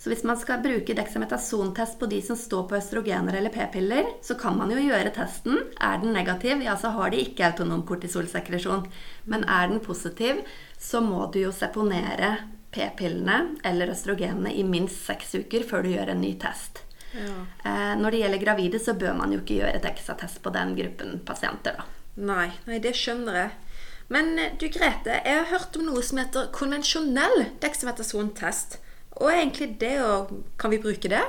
Så 0.00 0.08
hvis 0.08 0.22
man 0.24 0.38
skal 0.40 0.62
bruke 0.64 0.94
dexametasontest 0.96 1.98
på 2.00 2.06
de 2.08 2.22
som 2.24 2.36
står 2.36 2.62
på 2.70 2.76
østrogener 2.78 3.36
eller 3.36 3.52
p-piller, 3.52 4.06
så 4.24 4.32
kan 4.40 4.56
man 4.56 4.72
jo 4.72 4.80
gjøre 4.80 5.12
testen. 5.12 5.58
Er 5.76 6.00
den 6.00 6.14
negativ, 6.16 6.62
ja, 6.64 6.72
så 6.80 6.94
har 6.96 7.12
de 7.12 7.20
ikke 7.20 7.50
autonom 7.50 7.82
kortisolsekresjon. 7.84 8.86
Men 9.28 9.44
er 9.44 9.68
den 9.68 9.84
positiv, 9.84 10.40
så 10.80 11.04
må 11.04 11.26
du 11.34 11.42
jo 11.42 11.52
seponere 11.52 12.38
p-pillene 12.72 13.58
eller 13.66 13.92
østrogenene 13.92 14.54
i 14.56 14.64
minst 14.64 15.04
seks 15.04 15.34
uker 15.42 15.68
før 15.68 15.84
du 15.84 15.92
gjør 15.92 16.14
en 16.14 16.24
ny 16.24 16.32
test. 16.40 16.86
Ja. 17.12 17.44
Eh, 17.68 17.94
når 18.00 18.14
det 18.14 18.24
gjelder 18.24 18.44
gravide, 18.46 18.80
så 18.80 18.96
bør 18.96 19.20
man 19.20 19.36
jo 19.36 19.44
ikke 19.44 19.60
gjøre 19.60 19.76
et 19.82 19.88
eksatest 19.92 20.40
på 20.40 20.52
den 20.54 20.76
gruppen 20.80 21.18
pasienter, 21.28 21.76
da. 21.76 21.88
Nei, 22.20 22.50
nei, 22.64 22.80
det 22.80 22.96
skjønner 22.96 23.36
jeg. 23.44 23.56
Men 24.08 24.38
eh, 24.38 24.54
du 24.56 24.70
Grete, 24.72 25.20
jeg 25.20 25.42
har 25.42 25.50
hørt 25.52 25.76
om 25.76 25.90
noe 25.90 26.00
som 26.06 26.24
heter 26.24 26.48
konvensjonell 26.56 27.50
dexametasontest. 27.60 28.80
Og 29.18 29.30
egentlig 29.32 29.74
det 29.80 29.96
og 30.04 30.30
Kan 30.58 30.70
vi 30.70 30.82
bruke 30.82 31.10
det? 31.10 31.24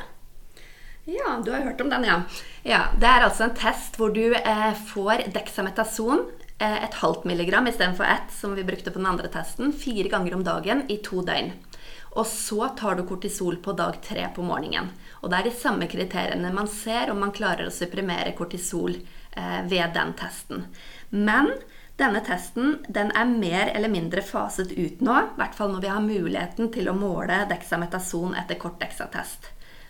Ja, 1.10 1.42
du 1.46 1.52
har 1.52 1.66
hørt 1.66 1.82
om 1.82 1.90
den, 1.90 2.04
ja. 2.06 2.22
ja 2.64 2.82
det 3.00 3.08
er 3.10 3.26
altså 3.26 3.48
en 3.48 3.56
test 3.58 3.98
hvor 3.98 4.14
du 4.14 4.36
eh, 4.38 4.74
får 4.92 5.24
dexametason, 5.34 6.28
eh, 6.62 6.78
et 6.86 7.00
halvt 7.02 7.26
milligram 7.26 7.66
istedenfor 7.68 8.06
ett, 8.06 8.30
som 8.30 8.54
vi 8.54 8.64
brukte 8.64 8.94
på 8.94 9.02
den 9.02 9.10
andre 9.10 9.32
testen, 9.34 9.74
fire 9.74 10.12
ganger 10.14 10.38
om 10.38 10.46
dagen 10.46 10.86
i 10.94 11.00
to 11.02 11.24
døgn. 11.26 11.50
Og 12.12 12.28
så 12.30 12.70
tar 12.78 13.00
du 13.00 13.06
kortisol 13.10 13.58
på 13.64 13.74
dag 13.74 13.98
tre 14.06 14.28
på 14.36 14.46
morgenen. 14.46 14.92
Og 15.24 15.32
det 15.32 15.40
er 15.40 15.50
de 15.50 15.58
samme 15.58 15.90
kriteriene 15.90 16.54
man 16.54 16.70
ser 16.70 17.10
om 17.10 17.22
man 17.24 17.34
klarer 17.34 17.66
å 17.66 17.74
supprimere 17.74 18.36
kortisol 18.38 18.94
eh, 18.94 19.62
ved 19.72 19.96
den 19.98 20.14
testen. 20.20 20.68
Men 21.10 21.50
denne 22.02 22.22
testen 22.26 22.80
den 22.90 23.12
er 23.16 23.26
mer 23.30 23.70
eller 23.72 23.90
mindre 23.94 24.22
faset 24.26 24.72
ut 24.74 25.02
nå, 25.06 25.16
i 25.22 25.38
hvert 25.38 25.56
fall 25.58 25.72
når 25.74 25.82
vi 25.86 25.94
har 25.94 26.02
muligheten 26.04 26.72
til 26.74 26.90
å 26.90 26.98
måle 26.98 27.46
dexametason 27.50 28.36
etter 28.42 28.56
kort 28.62 28.80
dexatest. 28.82 29.42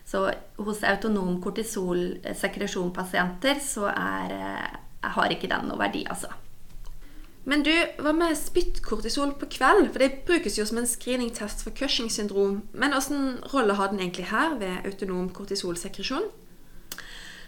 Så 0.05 0.31
hos 0.59 0.83
autonom 0.83 1.41
kortisolsekresjonpasienter 1.43 3.59
så 3.63 3.85
er, 3.91 4.31
eh, 4.35 4.67
har 5.15 5.29
ikke 5.31 5.47
den 5.49 5.67
noe 5.69 5.79
verdi, 5.79 6.05
altså. 6.09 6.27
Men 7.43 7.63
du, 7.65 7.71
hva 7.97 8.11
med 8.13 8.37
spyttkortisol 8.37 9.31
på 9.39 9.47
kveld? 9.55 9.87
For 9.93 10.03
det 10.03 10.25
brukes 10.27 10.59
jo 10.59 10.65
som 10.67 10.77
en 10.77 10.89
screeningtest 10.89 11.63
for 11.65 11.73
Cushing 11.73 12.11
syndrom. 12.13 12.61
Men 12.73 12.93
hvilken 12.93 13.39
rolle 13.53 13.73
har 13.79 13.89
den 13.89 14.03
egentlig 14.03 14.27
her 14.29 14.53
ved 14.61 14.85
autonom 14.85 15.31
kortisolsekresjon? 15.33 16.29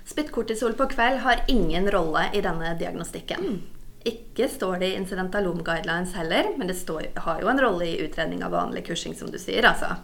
Spyttkortisol 0.09 0.73
på 0.79 0.89
kveld 0.95 1.21
har 1.23 1.45
ingen 1.47 1.91
rolle 1.93 2.25
i 2.33 2.41
denne 2.41 2.73
diagnostikken. 2.79 3.45
Mm. 3.45 3.61
Ikke 4.03 4.49
står 4.51 4.81
det 4.81 4.91
i 4.91 4.99
Incidentalum 4.99 5.61
guidelines 5.63 6.13
heller, 6.17 6.51
men 6.57 6.67
det 6.67 6.75
står, 6.79 7.11
har 7.25 7.41
jo 7.41 7.51
en 7.51 7.61
rolle 7.61 7.87
i 7.87 7.99
utredning 8.03 8.43
av 8.43 8.51
vanlig 8.55 8.85
kursing, 8.89 9.15
som 9.15 9.31
du 9.31 9.39
sier. 9.39 9.63
altså. 9.69 9.95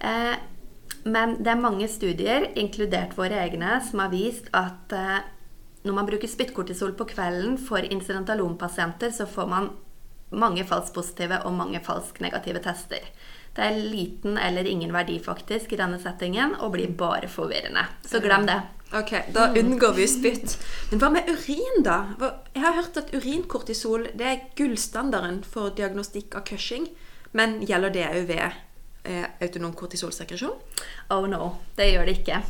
Eh, 0.00 0.36
men 1.08 1.38
det 1.40 1.54
er 1.54 1.60
mange 1.60 1.88
studier, 1.88 2.50
inkludert 2.60 3.16
våre 3.16 3.38
egne, 3.40 3.78
som 3.88 4.02
har 4.04 4.12
vist 4.12 4.50
at 4.56 4.92
eh, 4.92 5.20
når 5.82 5.96
man 5.96 6.08
bruker 6.08 6.28
spyttkortisol 6.28 6.92
på 6.98 7.06
kvelden 7.14 7.56
for 7.58 7.84
incidentalom-pasienter, 7.84 9.14
så 9.16 9.26
får 9.26 9.48
man 9.48 9.70
mange 10.30 10.64
falskt 10.68 10.94
positive 10.94 11.40
og 11.48 11.56
mange 11.56 11.80
falskt 11.84 12.20
negative 12.22 12.60
tester. 12.62 13.08
Det 13.56 13.64
er 13.64 13.80
liten 13.80 14.36
eller 14.38 14.68
ingen 14.68 14.92
verdi 14.94 15.16
faktisk 15.24 15.72
i 15.72 15.78
denne 15.80 15.98
settingen 15.98 16.54
og 16.60 16.76
blir 16.76 16.92
bare 16.94 17.28
forvirrende. 17.28 17.82
Så 18.06 18.20
glem 18.22 18.46
det. 18.46 18.60
Ok, 18.92 19.12
Da 19.34 19.52
unngår 19.54 19.92
vi 19.92 20.06
spytt. 20.08 20.56
Men 20.90 20.98
hva 20.98 21.10
med 21.14 21.28
urin, 21.30 21.84
da? 21.86 22.00
Jeg 22.54 22.62
har 22.64 22.74
hørt 22.74 22.96
at 22.98 23.12
urinkortisol 23.14 24.08
det 24.18 24.26
er 24.26 24.40
gullstandarden 24.58 25.44
for 25.46 25.70
diagnostikk 25.70 26.34
av 26.34 26.42
Cushing. 26.48 26.88
Men 27.32 27.60
gjelder 27.62 27.94
det 27.94 28.08
òg 28.08 28.26
ved 28.32 28.42
eh, 29.06 29.28
autonom 29.40 29.76
kortisolsekresjon? 29.78 30.56
Oh 31.14 31.28
no, 31.30 31.52
det 31.78 31.92
gjør 31.92 32.10
det 32.10 32.16
ikke. 32.18 32.40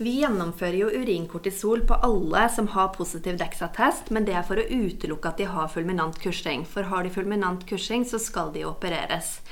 Vi 0.00 0.14
gjennomfører 0.22 0.78
jo 0.78 0.86
urinkortisol 0.96 1.82
på 1.84 1.96
alle 2.06 2.46
som 2.48 2.70
har 2.72 2.86
positiv 2.94 3.36
DEXA-test, 3.36 4.06
men 4.08 4.24
det 4.24 4.32
er 4.32 4.46
for 4.48 4.56
å 4.56 4.64
utelukke 4.64 5.28
at 5.28 5.36
de 5.42 5.48
har 5.52 5.66
fulminant 5.68 6.16
kursing. 6.22 6.62
For 6.64 6.88
har 6.88 7.04
de 7.04 7.10
fulminant 7.12 7.66
kursing, 7.68 8.06
så 8.08 8.16
skal 8.16 8.48
de 8.54 8.62
opereres. 8.64 9.42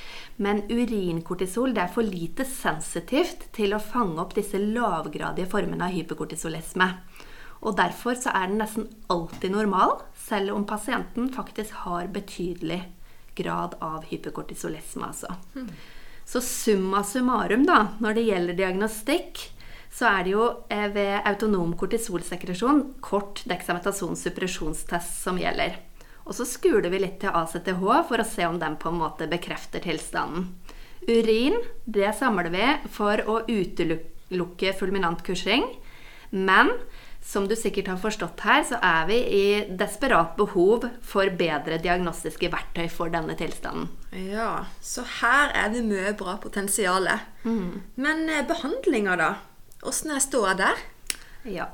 Men 0.40 0.62
urinkortisol 0.70 1.76
er 1.76 1.90
for 1.92 2.08
lite 2.08 2.46
sensitivt 2.48 3.44
til 3.58 3.76
å 3.76 3.82
fange 3.90 4.22
opp 4.22 4.32
disse 4.38 4.56
lavgradige 4.56 5.50
formene 5.52 5.84
av 5.84 5.92
hyperkortisolisme. 5.92 6.88
Og 7.60 7.76
derfor 7.76 8.16
så 8.16 8.32
er 8.32 8.48
den 8.48 8.62
nesten 8.62 8.88
alltid 9.12 9.52
normal, 9.52 9.98
selv 10.16 10.56
om 10.56 10.64
pasienten 10.64 11.28
faktisk 11.36 11.76
har 11.84 12.08
betydelig 12.16 12.80
grad 13.36 13.76
av 13.84 14.08
hyperkortisolisme. 14.08 15.12
Altså. 15.12 15.36
Hmm. 15.52 15.68
Så 16.24 16.40
summa 16.40 17.04
summarum, 17.04 17.68
da, 17.68 17.82
når 18.00 18.16
det 18.16 18.28
gjelder 18.30 18.60
diagnostikk, 18.64 19.44
så 19.92 20.08
er 20.10 20.24
det 20.24 20.34
jo 20.34 20.46
eh, 20.70 20.86
ved 20.94 21.26
autonom 21.28 21.74
kortisolsekresjon 21.78 22.82
kort 23.04 23.42
deksametasonsuppresjonstest 23.50 25.22
som 25.22 25.40
gjelder. 25.40 25.78
Og 26.28 26.36
så 26.36 26.44
skuler 26.44 26.90
vi 26.92 27.00
litt 27.00 27.18
til 27.22 27.32
ACTH 27.32 27.82
for 28.08 28.20
å 28.20 28.28
se 28.28 28.44
om 28.46 28.58
den 28.60 28.76
på 28.80 28.92
en 28.92 29.00
måte 29.00 29.28
bekrefter 29.30 29.80
tilstanden. 29.84 30.50
Urin 31.08 31.56
det 31.88 32.12
samler 32.18 32.50
vi 32.52 32.64
for 32.92 33.22
å 33.24 33.40
utelukke 33.48 34.74
fulminant 34.76 35.24
kursing. 35.24 35.64
Men 36.30 36.74
som 37.24 37.48
du 37.48 37.56
sikkert 37.56 37.88
har 37.88 37.98
forstått 38.00 38.40
her, 38.44 38.62
så 38.64 38.78
er 38.84 39.08
vi 39.08 39.16
i 39.36 39.46
desperat 39.80 40.36
behov 40.38 40.86
for 41.04 41.28
bedre 41.36 41.76
diagnostiske 41.82 42.48
verktøy 42.52 42.86
for 42.92 43.12
denne 43.12 43.36
tilstanden. 43.36 43.90
Ja, 44.12 44.64
så 44.80 45.04
her 45.18 45.52
er 45.56 45.72
det 45.74 45.84
mye 45.84 46.14
bra 46.16 46.38
potensial. 46.40 47.08
Mm. 47.44 47.82
Men 48.00 48.24
eh, 48.32 48.46
behandlinga, 48.48 49.16
da? 49.20 49.30
Åssen 49.82 50.10
er 50.10 50.18
ståa 50.18 50.54
der? 50.58 50.80
Ja. 51.46 51.68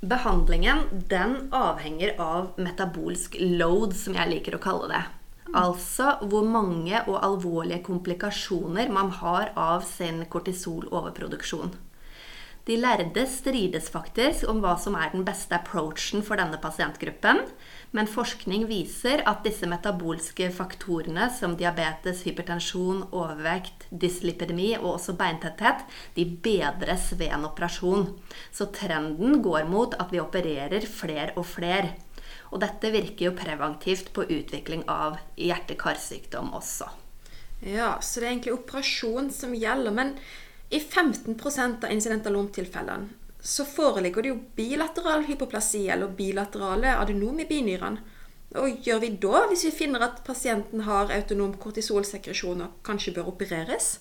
Behandlingen 0.00 0.84
den 1.10 1.48
avhenger 1.52 2.14
av 2.22 2.52
metabolsk 2.56 3.34
load, 3.40 3.96
som 3.96 4.14
jeg 4.14 4.30
liker 4.30 4.54
å 4.56 4.62
kalle 4.62 4.90
det. 4.92 5.00
Altså 5.50 6.12
hvor 6.30 6.46
mange 6.46 7.02
og 7.08 7.18
alvorlige 7.18 7.82
komplikasjoner 7.88 8.92
man 8.94 9.10
har 9.18 9.50
av 9.58 9.82
sin 9.82 10.22
kortisoloverproduksjon. 10.30 11.74
De 12.68 12.76
lærde 12.76 13.22
strides 13.26 13.88
faktisk 13.90 14.48
om 14.50 14.60
hva 14.60 14.74
som 14.78 14.96
er 14.98 15.10
den 15.14 15.24
beste 15.24 15.56
approachen 15.56 16.22
for 16.26 16.40
denne 16.40 16.58
pasientgruppen. 16.60 17.40
Men 17.96 18.10
forskning 18.10 18.66
viser 18.70 19.24
at 19.26 19.40
disse 19.46 19.66
metabolske 19.70 20.50
faktorene 20.54 21.30
som 21.34 21.56
diabetes, 21.58 22.22
hypertensjon, 22.28 23.06
overvekt, 23.10 23.88
dyslipidemi 23.90 24.74
og 24.78 24.92
også 24.98 25.16
beintetthet, 25.18 25.82
de 26.14 26.28
bedres 26.44 27.10
ved 27.16 27.32
en 27.34 27.48
operasjon. 27.48 28.06
Så 28.52 28.68
trenden 28.76 29.40
går 29.42 29.66
mot 29.70 29.96
at 29.98 30.12
vi 30.12 30.22
opererer 30.22 30.86
flere 30.86 31.32
og 31.40 31.48
flere. 31.48 31.96
Og 32.50 32.60
dette 32.62 32.92
virker 32.92 33.30
jo 33.30 33.36
preventivt 33.38 34.12
på 34.14 34.26
utvikling 34.26 34.84
av 34.90 35.18
hjerte-karsykdom 35.38 36.52
også. 36.58 36.90
Ja, 37.60 37.96
så 38.00 38.20
det 38.20 38.26
er 38.26 38.32
egentlig 38.34 38.54
operasjon 38.56 39.28
som 39.34 39.52
gjelder. 39.56 39.94
Men 39.94 40.14
i 40.70 40.78
15% 40.78 41.84
av 41.84 41.92
incidentalomtilfellene 41.92 43.20
så 43.42 43.64
foreligger 43.64 44.22
det 44.22 44.32
jo 44.32 44.40
bilateral 44.56 45.24
hypoplasi 45.24 45.86
eller 45.88 46.12
bilaterale 46.16 46.92
adenom 47.00 47.40
i 47.40 47.48
binyrene. 47.48 48.02
Hva 48.50 48.66
gjør 48.66 49.04
vi 49.04 49.12
da 49.22 49.44
hvis 49.48 49.64
vi 49.68 49.76
finner 49.84 50.02
at 50.02 50.24
pasienten 50.26 50.82
har 50.82 51.12
autonom 51.14 51.54
kortisolsekresjon 51.62 52.64
og 52.64 52.80
kanskje 52.86 53.14
bør 53.16 53.30
opereres? 53.30 54.00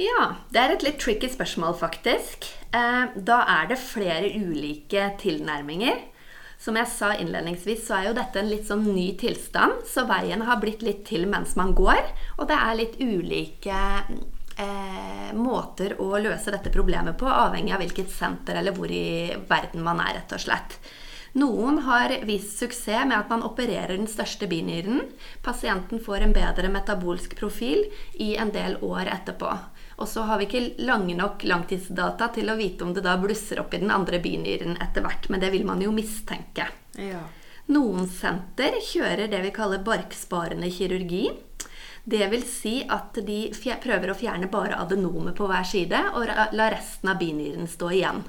Ja, 0.00 0.40
det 0.52 0.60
er 0.60 0.74
et 0.74 0.84
litt 0.84 0.98
tricky 1.00 1.28
spørsmål, 1.32 1.76
faktisk. 1.80 2.48
Eh, 2.72 3.12
da 3.16 3.38
er 3.60 3.68
det 3.70 3.80
flere 3.80 4.32
ulike 4.32 5.10
tilnærminger. 5.20 6.00
Som 6.60 6.76
jeg 6.80 6.88
sa 6.88 7.12
innledningsvis, 7.16 7.84
så 7.84 7.98
er 7.98 8.08
jo 8.08 8.16
dette 8.16 8.40
en 8.40 8.48
litt 8.48 8.68
sånn 8.68 8.84
ny 8.88 9.10
tilstand. 9.20 9.84
Så 9.88 10.06
veien 10.08 10.44
har 10.48 10.60
blitt 10.60 10.84
litt 10.84 11.04
til 11.08 11.28
mens 11.28 11.54
man 11.60 11.74
går. 11.76 12.08
Og 12.40 12.48
det 12.48 12.56
er 12.56 12.80
litt 12.80 12.96
ulike 13.00 13.80
eh, 14.56 15.32
måter 15.36 15.96
å 16.00 16.12
løse 16.18 16.52
dette 16.54 16.72
problemet 16.74 17.18
på, 17.18 17.28
avhengig 17.28 17.74
av 17.74 17.82
hvilket 17.84 18.12
senter 18.12 18.60
eller 18.60 18.76
hvor 18.76 18.92
i 18.92 19.34
verden 19.48 19.84
man 19.84 20.00
er, 20.02 20.20
rett 20.20 20.36
og 20.36 20.42
slett. 20.46 20.78
Noen 21.36 21.82
har 21.84 22.14
vist 22.24 22.56
suksess 22.58 23.04
med 23.04 23.18
at 23.18 23.28
man 23.28 23.42
opererer 23.44 23.92
den 23.92 24.08
største 24.08 24.48
binyren. 24.48 25.02
Pasienten 25.44 26.00
får 26.00 26.24
en 26.24 26.32
bedre 26.32 26.70
metabolsk 26.72 27.34
profil 27.36 27.82
i 28.14 28.30
en 28.40 28.52
del 28.54 28.78
år 28.80 29.10
etterpå. 29.12 29.50
Og 30.00 30.08
så 30.08 30.24
har 30.28 30.40
vi 30.40 30.46
ikke 30.48 30.84
lange 30.88 31.16
nok 31.16 31.44
langtidsdata 31.44 32.30
til 32.32 32.48
å 32.48 32.56
vite 32.56 32.84
om 32.84 32.94
det 32.96 33.04
da 33.04 33.18
blusser 33.20 33.60
opp 33.60 33.76
i 33.76 33.82
den 33.84 33.92
andre 33.92 34.20
binyren 34.24 34.78
etter 34.80 35.04
hvert, 35.04 35.28
men 35.28 35.44
det 35.44 35.52
vil 35.52 35.68
man 35.68 35.84
jo 35.84 35.92
mistenke. 35.92 36.70
Ja. 36.96 37.20
Noen 37.72 38.08
senter 38.08 38.76
kjører 38.80 39.28
det 39.28 39.40
vi 39.44 39.52
kaller 39.56 39.84
barksparende 39.84 40.68
kirurgi. 40.72 41.26
Det 42.06 42.22
vil 42.30 42.44
si 42.46 42.76
at 42.86 43.18
de 43.26 43.40
prøver 43.82 44.12
å 44.12 44.16
fjerne 44.18 44.46
bare 44.50 44.78
adenomet 44.78 45.34
på 45.34 45.48
hver 45.50 45.66
side 45.66 46.02
og 46.14 46.28
la 46.54 46.68
resten 46.70 47.10
av 47.10 47.18
binyren 47.18 47.66
stå 47.66 47.90
igjen. 47.96 48.20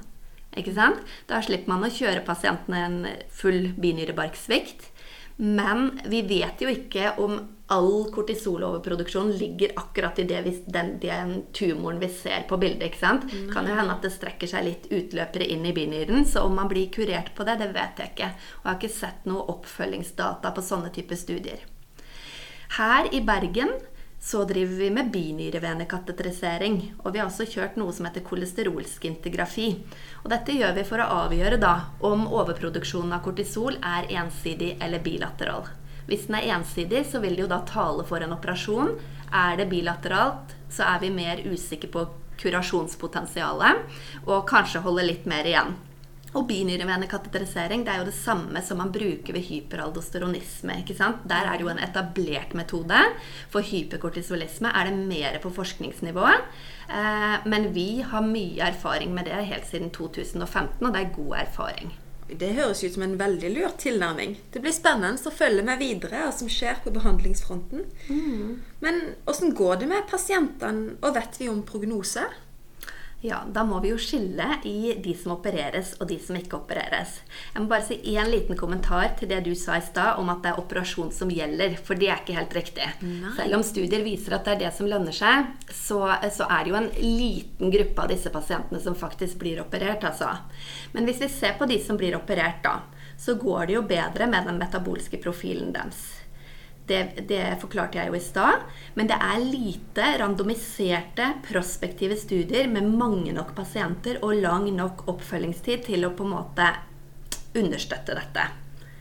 Ikke 0.58 0.74
sant? 0.74 1.04
Da 1.30 1.44
slipper 1.46 1.70
man 1.70 1.86
å 1.86 1.94
kjøre 1.94 2.26
pasientene 2.26 2.80
en 2.88 2.98
full 3.30 3.76
binyrebarksvikt. 3.78 4.90
Men 5.38 5.92
vi 6.10 6.24
vet 6.26 6.66
jo 6.66 6.72
ikke 6.74 7.12
om 7.22 7.38
all 7.70 8.08
kortisoloverproduksjon 8.16 9.30
ligger 9.38 9.76
akkurat 9.78 10.18
i 10.20 10.26
det 10.26 10.42
vi, 10.48 10.56
den, 10.66 10.96
den, 11.04 11.36
tumoren 11.54 12.00
vi 12.02 12.10
ser 12.10 12.48
på 12.50 12.58
bildet. 12.58 12.88
ikke 12.88 13.04
sant? 13.04 13.30
Det 13.30 13.52
kan 13.54 13.70
jo 13.70 13.78
hende 13.78 13.94
at 13.94 14.02
det 14.02 14.16
strekker 14.16 14.50
seg 14.50 14.66
litt 14.66 14.90
utløpere 14.90 15.46
inn 15.54 15.70
i 15.70 15.76
binyren. 15.78 16.26
Så 16.26 16.48
om 16.48 16.58
man 16.58 16.72
blir 16.72 16.90
kurert 16.90 17.36
på 17.38 17.46
det, 17.46 17.60
det 17.62 17.70
vet 17.78 18.02
jeg 18.02 18.16
ikke. 18.16 18.34
Og 18.34 18.64
jeg 18.64 18.72
har 18.72 18.82
ikke 18.82 18.96
sett 18.98 19.30
noe 19.30 19.46
oppfølgingsdata 19.54 20.56
på 20.56 20.66
sånne 20.66 20.94
typer 20.96 21.20
studier. 21.20 21.68
Her 22.76 23.08
i 23.16 23.22
Bergen 23.24 23.72
så 24.20 24.44
driver 24.44 24.76
vi 24.76 24.90
med 24.92 25.12
binyrevenekateterisering. 25.12 26.94
Og 27.04 27.14
vi 27.14 27.22
har 27.22 27.30
også 27.30 27.48
kjørt 27.48 27.78
noe 27.80 27.94
som 27.96 28.08
heter 28.10 28.26
kolesterolskintigrafi. 28.28 29.70
Og 30.24 30.30
dette 30.34 30.56
gjør 30.58 30.76
vi 30.76 30.86
for 30.90 31.00
å 31.00 31.10
avgjøre 31.24 31.60
da 31.62 31.74
om 32.06 32.26
overproduksjonen 32.28 33.16
av 33.16 33.24
kortisol 33.26 33.78
er 33.80 34.10
ensidig 34.20 34.76
eller 34.84 35.04
bilateral. 35.06 35.70
Hvis 36.08 36.28
den 36.28 36.40
er 36.40 36.54
ensidig, 36.58 37.06
så 37.08 37.22
vil 37.24 37.36
det 37.36 37.46
jo 37.46 37.52
da 37.52 37.62
tale 37.68 38.06
for 38.08 38.24
en 38.24 38.36
operasjon. 38.36 38.96
Er 39.32 39.60
det 39.60 39.70
bilateralt, 39.72 40.56
så 40.72 40.88
er 40.88 41.04
vi 41.04 41.12
mer 41.12 41.44
usikre 41.48 41.92
på 41.92 42.08
kurasjonspotensialet 42.38 44.28
og 44.28 44.46
kanskje 44.50 44.84
holder 44.86 45.08
litt 45.08 45.26
mer 45.30 45.48
igjen. 45.48 45.76
Og 46.38 46.46
binyrevenekateterisering 46.46 47.82
det 47.86 47.94
er 47.94 48.02
jo 48.04 48.10
det 48.12 48.18
samme 48.18 48.62
som 48.66 48.78
man 48.82 48.92
bruker 48.94 49.34
ved 49.34 49.46
hyperaldosteronisme. 49.48 50.80
ikke 50.84 50.96
sant? 50.98 51.24
Der 51.26 51.50
er 51.50 51.58
det 51.58 51.66
jo 51.66 51.72
en 51.74 51.82
etablert 51.82 52.54
metode. 52.54 53.00
For 53.50 53.66
hyperkortisolisme 53.66 54.70
er 54.70 54.90
det 54.90 55.08
mer 55.10 55.40
på 55.42 55.50
forskningsnivået. 55.50 56.46
Eh, 56.90 57.48
men 57.50 57.72
vi 57.74 58.02
har 58.02 58.22
mye 58.22 58.70
erfaring 58.70 59.14
med 59.14 59.26
det 59.26 59.46
helt 59.50 59.66
siden 59.66 59.90
2015, 59.90 60.86
og 60.86 60.94
det 60.94 61.02
er 61.02 61.16
god 61.16 61.34
erfaring. 61.42 61.96
Det 62.28 62.54
høres 62.58 62.84
ut 62.84 62.94
som 62.94 63.06
en 63.06 63.16
veldig 63.20 63.50
lurt 63.56 63.78
tilnærming. 63.80 64.36
Det 64.52 64.60
blir 64.60 64.76
spennende 64.76 65.30
å 65.30 65.32
følge 65.32 65.64
med 65.64 65.80
videre 65.80 66.26
hva 66.26 66.34
som 66.36 66.50
skjer 66.52 66.82
på 66.84 66.92
behandlingsfronten. 66.92 67.86
Mm. 68.12 68.58
Men 68.84 69.00
åssen 69.26 69.56
går 69.56 69.80
det 69.82 69.88
med 69.94 70.10
pasientene, 70.12 70.98
og 71.02 71.16
vet 71.16 71.40
vi 71.40 71.48
om 71.50 71.64
prognose? 71.64 72.26
Ja, 73.26 73.40
da 73.50 73.64
må 73.66 73.80
vi 73.82 73.90
jo 73.90 73.98
skille 73.98 74.46
i 74.70 74.92
de 75.02 75.14
som 75.18 75.32
opereres 75.34 75.96
og 75.98 76.06
de 76.12 76.20
som 76.22 76.38
ikke 76.38 76.60
opereres. 76.60 77.16
Jeg 77.56 77.64
må 77.64 77.72
bare 77.72 77.86
si 77.88 77.98
én 78.14 78.30
liten 78.30 78.58
kommentar 78.60 79.16
til 79.18 79.32
det 79.32 79.40
du 79.48 79.56
sa 79.58 79.80
i 79.80 79.86
stad 79.86 80.22
om 80.22 80.30
at 80.30 80.44
det 80.44 80.52
er 80.52 80.60
operasjon 80.62 81.10
som 81.16 81.32
gjelder. 81.34 81.80
For 81.82 81.98
det 81.98 82.12
er 82.12 82.22
ikke 82.22 82.36
helt 82.38 82.54
riktig. 82.54 82.92
Nei. 83.02 83.32
Selv 83.40 83.58
om 83.58 83.66
studier 83.66 84.06
viser 84.06 84.38
at 84.38 84.46
det 84.46 84.54
er 84.54 84.62
det 84.68 84.72
som 84.78 84.90
lønner 84.92 85.18
seg, 85.18 85.50
så, 85.66 86.04
så, 86.30 86.46
er 86.46 86.62
det 86.62 86.74
jo 86.76 86.78
en 86.78 86.92
liten 87.02 87.74
gruppe 87.74 88.06
av 88.06 88.14
disse 88.14 88.34
pasientene 88.34 88.84
som 88.86 88.98
faktisk 88.98 89.42
blir 89.42 89.64
operert, 89.66 90.06
altså. 90.06 90.30
Men 90.94 91.10
hvis 91.10 91.24
vi 91.26 91.32
ser 91.34 91.58
på 91.58 91.66
de 91.66 91.82
som 91.82 91.98
blir 91.98 92.20
operert, 92.20 92.62
da, 92.62 92.78
så 93.18 93.34
går 93.42 93.66
det 93.66 93.80
jo 93.80 93.86
bedre 93.90 94.30
med 94.30 94.46
den 94.46 94.62
metabolske 94.62 95.18
profilen 95.26 95.74
deres. 95.74 96.06
Det, 96.88 97.26
det, 97.28 97.42
forklarte 97.60 98.00
jeg 98.00 98.08
jo 98.08 98.16
i 98.16 98.24
stad. 98.24 98.62
Men 98.96 99.10
det 99.10 99.18
er 99.20 99.44
lite 99.44 100.06
randomiserte, 100.22 101.34
prospektive 101.48 102.16
studier 102.20 102.70
med 102.72 102.88
mange 102.88 103.34
nok 103.36 103.52
pasienter 103.58 104.22
og 104.24 104.38
lang 104.40 104.70
nok 104.76 105.04
oppfølgingstid 105.12 105.84
til 105.90 106.08
å 106.08 106.14
på 106.16 106.24
en 106.24 106.36
måte 106.38 106.70
understøtte 107.58 108.16
dette. 108.16 108.48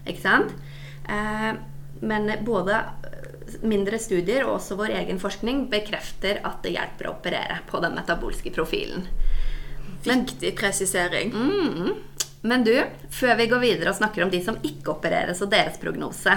Ikke 0.06 0.22
sant? 0.22 0.56
Eh, 1.06 1.52
men 2.00 2.32
både 2.44 2.80
mindre 3.62 3.98
studier 4.02 4.44
og 4.46 4.58
også 4.58 4.76
vår 4.78 4.96
egen 5.00 5.20
forskning 5.22 5.66
bekrefter 5.70 6.42
at 6.46 6.62
det 6.64 6.74
hjelper 6.74 7.08
å 7.08 7.14
operere 7.14 7.60
på 7.70 7.80
den 7.84 7.94
metabolske 7.96 8.52
profilen. 8.54 9.06
Viktig 10.06 10.52
presisering. 10.58 11.32
Mm, 11.32 11.94
men 12.46 12.66
du, 12.66 12.74
før 13.10 13.38
vi 13.40 13.48
går 13.50 13.62
videre 13.62 13.92
og 13.92 13.98
snakker 13.98 14.26
om 14.26 14.30
de 14.30 14.42
som 14.44 14.58
ikke 14.62 14.92
opereres 14.94 15.42
og 15.42 15.50
deres 15.54 15.80
prognose, 15.82 16.36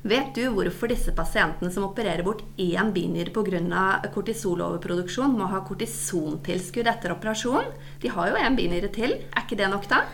Vet 0.00 0.30
du 0.32 0.46
hvorfor 0.54 0.88
disse 0.88 1.12
pasientene 1.12 1.68
som 1.72 1.84
opererer 1.84 2.24
bort 2.24 2.40
én 2.56 2.92
binyre 2.94 3.34
pga. 3.34 4.00
kortisoloverproduksjon, 4.14 5.36
må 5.36 5.44
ha 5.52 5.60
kortisontilskudd 5.60 6.88
etter 6.88 7.12
operasjon? 7.12 7.68
De 8.00 8.08
har 8.08 8.30
jo 8.30 8.36
en 8.40 8.56
binyre 8.56 8.88
til. 8.88 9.12
Er 9.36 9.44
ikke 9.44 9.58
det 9.60 9.68
nok, 9.68 9.88
da? 9.88 10.06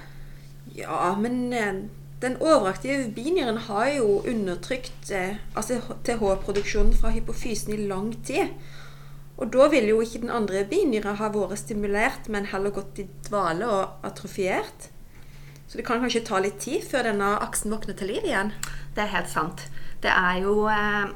Ja, 0.74 1.14
men 1.14 1.52
eh, 1.52 1.84
den 2.20 2.36
overaktive 2.42 3.12
binyren 3.14 3.58
har 3.68 3.92
jo 3.94 4.24
undertrykt 4.26 5.12
eh, 5.14 5.38
altså 5.54 5.78
TH-produksjonen 6.02 6.96
fra 6.98 7.14
hypofysen 7.14 7.76
i 7.76 7.86
lang 7.86 8.10
tid. 8.26 8.56
Og 9.36 9.52
da 9.54 9.68
vil 9.70 9.86
jo 9.92 10.00
ikke 10.02 10.24
den 10.24 10.34
andre 10.34 10.64
binyra 10.66 11.14
ha 11.20 11.30
vært 11.30 11.60
stimulert, 11.62 12.26
men 12.26 12.50
heller 12.50 12.74
gått 12.74 12.98
i 12.98 13.06
dvale 13.28 13.70
og 13.70 14.06
atrofiert. 14.08 14.90
Så 15.66 15.78
det 15.78 15.86
kan 15.86 16.00
kanskje 16.02 16.24
ta 16.26 16.40
litt 16.42 16.60
tid 16.62 16.84
før 16.86 17.08
denne 17.10 17.36
aksen 17.42 17.74
våkner 17.74 17.96
til 17.98 18.12
liv 18.14 18.26
igjen? 18.26 18.52
Det 18.94 19.02
er 19.04 19.14
helt 19.16 19.30
sant. 19.30 19.66
Det 20.02 20.12
er 20.12 20.42
jo 20.44 20.66
eh, 20.70 21.08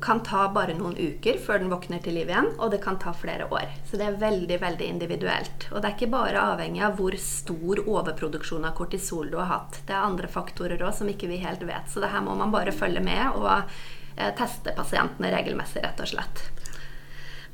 kan 0.00 0.22
ta 0.22 0.44
bare 0.54 0.76
noen 0.78 0.94
uker 0.94 1.38
før 1.42 1.58
den 1.58 1.72
våkner 1.72 2.02
til 2.02 2.14
liv 2.14 2.30
igjen, 2.30 2.52
og 2.58 2.70
det 2.70 2.82
kan 2.84 2.98
ta 3.02 3.10
flere 3.16 3.48
år. 3.50 3.72
Så 3.90 3.98
det 3.98 4.06
er 4.06 4.20
veldig 4.20 4.58
veldig 4.62 4.86
individuelt. 4.86 5.66
Og 5.72 5.80
det 5.80 5.90
er 5.90 5.96
ikke 5.96 6.12
bare 6.12 6.44
avhengig 6.52 6.84
av 6.86 6.94
hvor 7.00 7.16
stor 7.18 7.82
overproduksjon 7.82 8.68
av 8.68 8.76
kortisol 8.78 9.32
du 9.32 9.40
har 9.40 9.50
hatt. 9.50 9.82
Det 9.88 9.96
er 9.96 10.06
andre 10.06 10.30
faktorer 10.30 10.82
òg 10.82 10.94
som 11.00 11.10
ikke 11.10 11.30
vi 11.32 11.42
helt 11.42 11.66
vet. 11.66 11.90
Så 11.90 12.02
det 12.04 12.12
her 12.12 12.22
må 12.22 12.36
man 12.38 12.54
bare 12.54 12.74
følge 12.74 13.02
med 13.02 13.34
og 13.34 13.50
eh, 13.50 14.30
teste 14.38 14.76
pasientene 14.78 15.34
regelmessig, 15.34 15.82
rett 15.82 16.04
og 16.04 16.12
slett. 16.14 16.46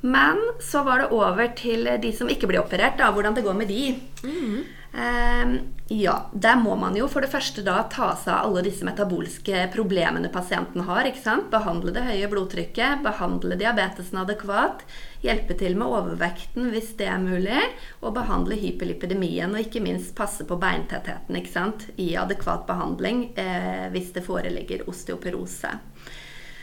Men 0.00 0.38
så 0.62 0.84
var 0.86 1.02
det 1.02 1.12
over 1.14 1.54
til 1.58 1.88
de 2.02 2.12
som 2.14 2.30
ikke 2.30 2.50
blir 2.50 2.62
operert, 2.62 2.98
da, 3.00 3.10
hvordan 3.14 3.34
det 3.34 3.46
går 3.46 3.56
med 3.58 3.70
de. 3.70 3.94
Mm. 4.22 4.58
Eh, 4.94 5.60
ja, 5.88 6.26
der 6.32 6.56
må 6.56 6.74
man 6.76 6.96
jo 6.96 7.06
for 7.12 7.24
det 7.24 7.30
første 7.32 7.62
da 7.64 7.82
ta 7.92 8.08
seg 8.16 8.32
av 8.32 8.48
alle 8.48 8.62
disse 8.64 8.86
metabolske 8.88 9.66
problemene 9.74 10.30
pasienten 10.32 10.84
har. 10.88 11.06
ikke 11.08 11.22
sant? 11.22 11.50
Behandle 11.52 11.92
det 11.94 12.06
høye 12.06 12.30
blodtrykket, 12.30 13.02
behandle 13.04 13.58
diabetesen 13.60 14.22
adekvat, 14.22 14.84
hjelpe 15.24 15.56
til 15.60 15.76
med 15.78 15.92
overvekten 15.92 16.70
hvis 16.72 16.94
det 17.00 17.08
er 17.10 17.20
mulig, 17.22 17.60
og 18.00 18.16
behandle 18.16 18.58
hyperlipidemien, 18.60 19.52
og 19.52 19.64
ikke 19.64 19.84
minst 19.84 20.14
passe 20.18 20.46
på 20.48 20.60
beintettheten 20.60 21.36
ikke 21.40 21.52
sant? 21.52 21.88
i 21.98 22.14
adekvat 22.16 22.66
behandling 22.68 23.28
eh, 23.38 23.88
hvis 23.92 24.12
det 24.16 24.24
foreligger 24.26 24.86
osteoporose. 24.88 25.74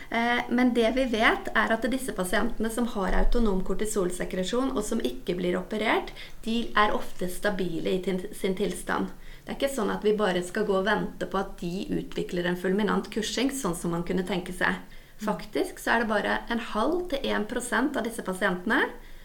Eh, 0.09 0.41
men 0.49 0.73
det 0.73 0.91
vi 0.95 1.05
vet, 1.11 1.49
er 1.55 1.73
at 1.73 1.87
disse 1.91 2.13
pasientene 2.15 2.69
som 2.69 2.87
har 2.93 3.15
autonom 3.17 3.63
kortisolsekresjon, 3.65 4.73
og 4.75 4.83
som 4.85 5.01
ikke 5.01 5.37
blir 5.39 5.57
operert, 5.59 6.13
de 6.45 6.65
er 6.77 6.93
ofte 6.95 7.29
stabile 7.31 7.97
i 7.97 8.19
sin 8.35 8.57
tilstand. 8.57 9.13
Det 9.45 9.53
er 9.53 9.57
ikke 9.59 9.75
sånn 9.75 9.93
at 9.93 10.05
vi 10.05 10.15
bare 10.17 10.41
skal 10.45 10.65
gå 10.65 10.77
og 10.79 10.87
vente 10.87 11.27
på 11.29 11.37
at 11.37 11.57
de 11.61 11.85
utvikler 11.99 12.47
en 12.49 12.57
fulminant 12.57 13.09
kursing, 13.13 13.51
sånn 13.53 13.77
som 13.77 13.93
man 13.93 14.05
kunne 14.05 14.25
tenke 14.25 14.53
seg. 14.53 14.81
Faktisk 15.21 15.79
så 15.79 15.93
er 15.93 16.03
det 16.03 16.11
bare 16.11 16.39
en 16.51 16.61
halv 16.73 17.05
til 17.11 17.21
1% 17.23 17.97
av 17.97 18.03
disse 18.03 18.25
pasientene 18.25 18.81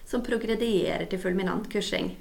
som 0.06 0.22
progredierer 0.26 1.08
til 1.10 1.22
fulminant 1.22 1.66
kursing. 1.72 2.12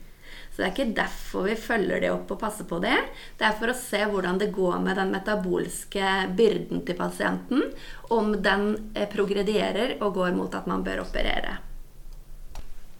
Så 0.60 0.66
det 0.66 0.68
er 0.68 0.74
ikke 0.74 0.98
derfor 0.98 1.46
vi 1.48 1.54
følger 1.56 2.02
det 2.04 2.10
opp 2.12 2.34
og 2.36 2.40
passer 2.42 2.66
på 2.68 2.82
det. 2.84 2.98
Det 3.40 3.46
er 3.48 3.54
for 3.56 3.72
å 3.72 3.76
se 3.80 4.02
hvordan 4.12 4.42
det 4.42 4.50
går 4.52 4.82
med 4.84 4.98
den 5.00 5.14
metabolske 5.14 6.10
byrden 6.36 6.82
til 6.84 6.98
pasienten. 7.00 7.62
Om 8.12 8.34
den 8.44 8.66
eh, 8.92 9.08
progredierer 9.08 9.94
og 10.04 10.18
går 10.18 10.36
mot 10.36 10.58
at 10.60 10.68
man 10.68 10.84
bør 10.84 11.06
operere. 11.06 11.62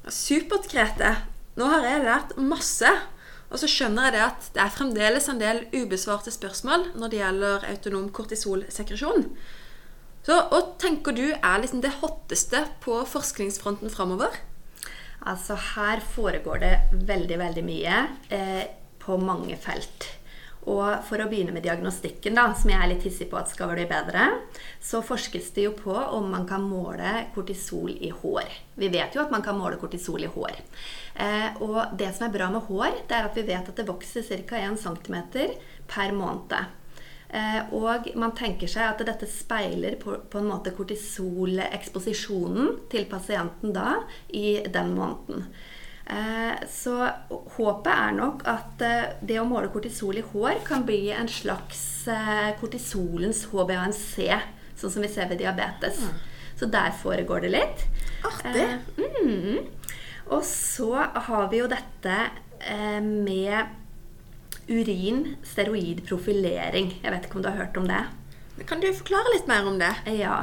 Supert, 0.08 0.72
Grete. 0.72 1.12
Nå 1.60 1.68
har 1.68 1.84
jeg 1.84 2.06
lært 2.08 2.32
masse. 2.40 2.94
Og 3.52 3.60
så 3.60 3.68
skjønner 3.68 4.08
jeg 4.08 4.16
det 4.16 4.24
at 4.30 4.52
det 4.56 4.64
er 4.64 4.76
fremdeles 4.80 5.28
en 5.28 5.44
del 5.44 5.66
ubesvarte 5.76 6.32
spørsmål 6.32 6.94
når 6.96 7.12
det 7.12 7.20
gjelder 7.26 7.72
autonom 7.74 8.08
kortisolsekresjon. 8.16 9.28
Så 10.24 10.40
hva 10.48 10.64
tenker 10.80 11.12
du 11.12 11.26
er 11.34 11.60
liksom 11.60 11.84
det 11.84 11.98
hotteste 12.00 12.70
på 12.88 13.02
forskningsfronten 13.18 13.92
framover? 13.92 14.46
Altså 15.28 15.58
her 15.76 16.00
foregår 16.14 16.64
det 16.64 16.74
veldig, 16.94 17.40
veldig 17.42 17.66
mye 17.66 17.98
eh, 18.32 18.64
på 19.02 19.18
mange 19.20 19.58
felt. 19.60 20.08
Og 20.70 21.06
for 21.08 21.22
å 21.24 21.28
begynne 21.32 21.54
med 21.56 21.64
diagnostikken, 21.64 22.36
da, 22.36 22.50
som 22.54 22.70
jeg 22.70 22.80
er 22.84 22.90
litt 22.92 23.06
hissig 23.08 23.30
på 23.32 23.38
at 23.40 23.50
skal 23.50 23.72
bli 23.72 23.86
bedre, 23.90 24.26
så 24.84 25.02
forskes 25.06 25.54
det 25.56 25.66
jo 25.66 25.76
på 25.78 25.96
om 25.96 26.28
man 26.34 26.46
kan 26.50 26.66
måle 26.68 27.30
kortisol 27.34 27.94
i 27.96 28.12
hår. 28.12 28.50
Vi 28.80 28.92
vet 28.92 29.16
jo 29.16 29.24
at 29.24 29.32
man 29.34 29.46
kan 29.46 29.58
måle 29.58 29.80
kortisol 29.82 30.28
i 30.28 30.32
hår. 30.32 30.60
Eh, 31.16 31.62
og 31.64 31.96
det 32.00 32.12
som 32.16 32.28
er 32.28 32.36
bra 32.36 32.52
med 32.54 32.68
hår, 32.68 33.06
det 33.08 33.18
er 33.18 33.30
at 33.30 33.40
vi 33.40 33.48
vet 33.48 33.72
at 33.72 33.80
det 33.80 33.88
vokser 33.88 34.28
ca. 34.28 34.60
1 34.60 34.78
cm 34.84 35.18
per 35.90 36.14
måned. 36.16 36.76
Eh, 37.30 37.74
og 37.78 38.08
man 38.18 38.32
tenker 38.34 38.68
seg 38.70 38.88
at 38.90 39.04
dette 39.06 39.28
speiler 39.30 40.00
på, 40.02 40.16
på 40.32 40.40
en 40.40 40.48
måte 40.50 40.72
kortisoleksposisjonen 40.74 42.72
til 42.90 43.06
pasienten 43.10 43.74
da 43.76 44.00
i 44.34 44.66
den 44.66 44.96
måneden. 44.98 45.46
Eh, 46.10 46.58
så 46.74 47.06
håpet 47.30 47.92
er 47.94 48.12
nok 48.18 48.42
at 48.50 48.82
eh, 48.82 49.14
det 49.22 49.38
å 49.38 49.46
måle 49.46 49.70
kortisol 49.70 50.18
i 50.18 50.26
hår 50.26 50.56
kan 50.66 50.86
bli 50.88 51.12
en 51.14 51.30
slags 51.30 51.86
kortisolens 52.58 53.44
HbA1c, 53.52 54.16
sånn 54.80 54.94
som 54.96 55.04
vi 55.04 55.10
ser 55.14 55.30
ved 55.30 55.38
diabetes. 55.44 56.00
Mm. 56.02 56.14
Så 56.58 56.66
der 56.74 56.92
foregår 56.98 57.40
det 57.46 57.52
litt. 57.54 57.80
Artig. 58.26 58.66
Mm. 58.98 59.58
Og 60.34 60.42
så 60.48 60.94
har 60.98 61.46
vi 61.52 61.62
jo 61.62 61.68
dette 61.70 62.16
med 63.04 63.79
urin, 64.70 65.36
steroidprofilering. 65.44 66.96
Jeg 67.04 67.14
vet 67.14 67.28
ikke 67.28 67.40
om 67.40 67.46
du 67.46 67.52
har 67.52 67.62
hørt 67.66 67.78
om 67.82 67.90
det? 67.90 68.06
Kan 68.68 68.82
du 68.82 68.90
forklare 68.94 69.32
litt 69.34 69.48
mer 69.48 69.68
om 69.68 69.78
det? 69.80 69.92
Ja. 70.20 70.36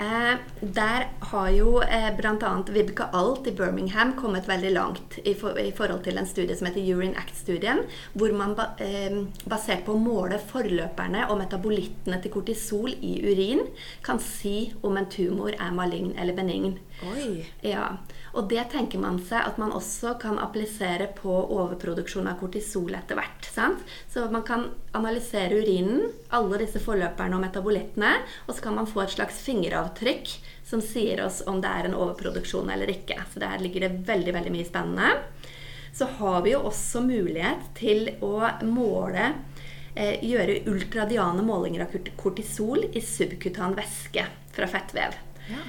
Eh, 0.00 0.38
der 0.60 1.08
har 1.30 1.48
jo 1.52 1.82
eh, 1.82 2.08
bl.a. 2.16 2.52
Vibeke 2.68 3.08
Alt 3.16 3.48
i 3.50 3.52
Birmingham 3.56 4.14
kommet 4.16 4.48
veldig 4.48 4.70
langt 4.72 5.18
i, 5.24 5.34
for, 5.36 5.58
i, 5.60 5.72
forhold 5.76 6.04
til 6.06 6.18
en 6.20 6.28
studie 6.28 6.56
som 6.56 6.70
heter 6.70 6.86
Urine 6.96 7.18
Act-studien, 7.20 7.82
hvor 8.14 8.32
man 8.36 8.54
ba, 8.58 8.70
eh, 8.84 9.20
basert 9.48 9.84
på 9.86 9.96
å 9.96 10.00
måle 10.00 10.40
forløperne 10.50 11.26
og 11.28 11.40
metabolittene 11.42 12.20
til 12.22 12.34
kortisol 12.34 12.94
i 12.94 13.18
urin 13.26 13.66
kan 14.06 14.22
si 14.22 14.70
om 14.82 14.96
en 14.96 15.10
tumor 15.12 15.52
er 15.52 15.74
malign 15.74 16.14
eller 16.16 16.36
benign. 16.36 16.78
Oi. 17.06 17.46
Ja. 17.62 17.96
Og 18.34 18.48
det 18.50 18.64
tenker 18.72 18.98
man 18.98 19.20
seg 19.22 19.46
at 19.46 19.58
man 19.60 19.70
også 19.74 20.16
kan 20.20 20.38
applisere 20.42 21.06
på 21.14 21.30
overproduksjon 21.30 22.26
av 22.30 22.40
kortisol 22.40 22.90
etter 22.98 23.18
hvert. 23.18 23.46
Sant? 23.46 23.84
Så 24.10 24.26
man 24.32 24.42
kan 24.46 24.66
analysere 24.98 25.60
urinen, 25.62 26.08
alle 26.34 26.58
disse 26.64 26.82
forløperne 26.82 27.38
og 27.38 27.44
metabolittene, 27.44 28.16
og 28.46 28.56
så 28.56 28.66
kan 28.66 28.78
man 28.80 28.90
få 28.90 29.04
et 29.04 29.14
slags 29.14 29.38
fingeravtrykk 29.46 30.32
som 30.68 30.82
sier 30.84 31.22
oss 31.24 31.40
om 31.46 31.62
det 31.62 31.70
er 31.70 31.88
en 31.88 31.96
overproduksjon 31.98 32.70
eller 32.74 32.90
ikke. 32.92 33.20
Så 33.32 33.42
der 33.42 33.62
ligger 33.62 33.86
det 33.86 34.02
veldig, 34.08 34.34
veldig 34.40 34.56
mye 34.56 34.68
spennende. 34.68 35.14
Så 35.94 36.10
har 36.18 36.42
vi 36.44 36.52
jo 36.52 36.64
også 36.68 37.02
mulighet 37.06 37.70
til 37.78 38.10
å 38.22 38.34
måle 38.66 39.32
eh, 39.94 40.18
Gjøre 40.22 40.60
ultradiane 40.70 41.42
målinger 41.46 41.86
av 41.86 41.96
kortisol 42.20 42.84
i 42.92 43.02
subkutan 43.02 43.74
væske 43.78 44.26
fra 44.54 44.68
fettvev. 44.70 45.16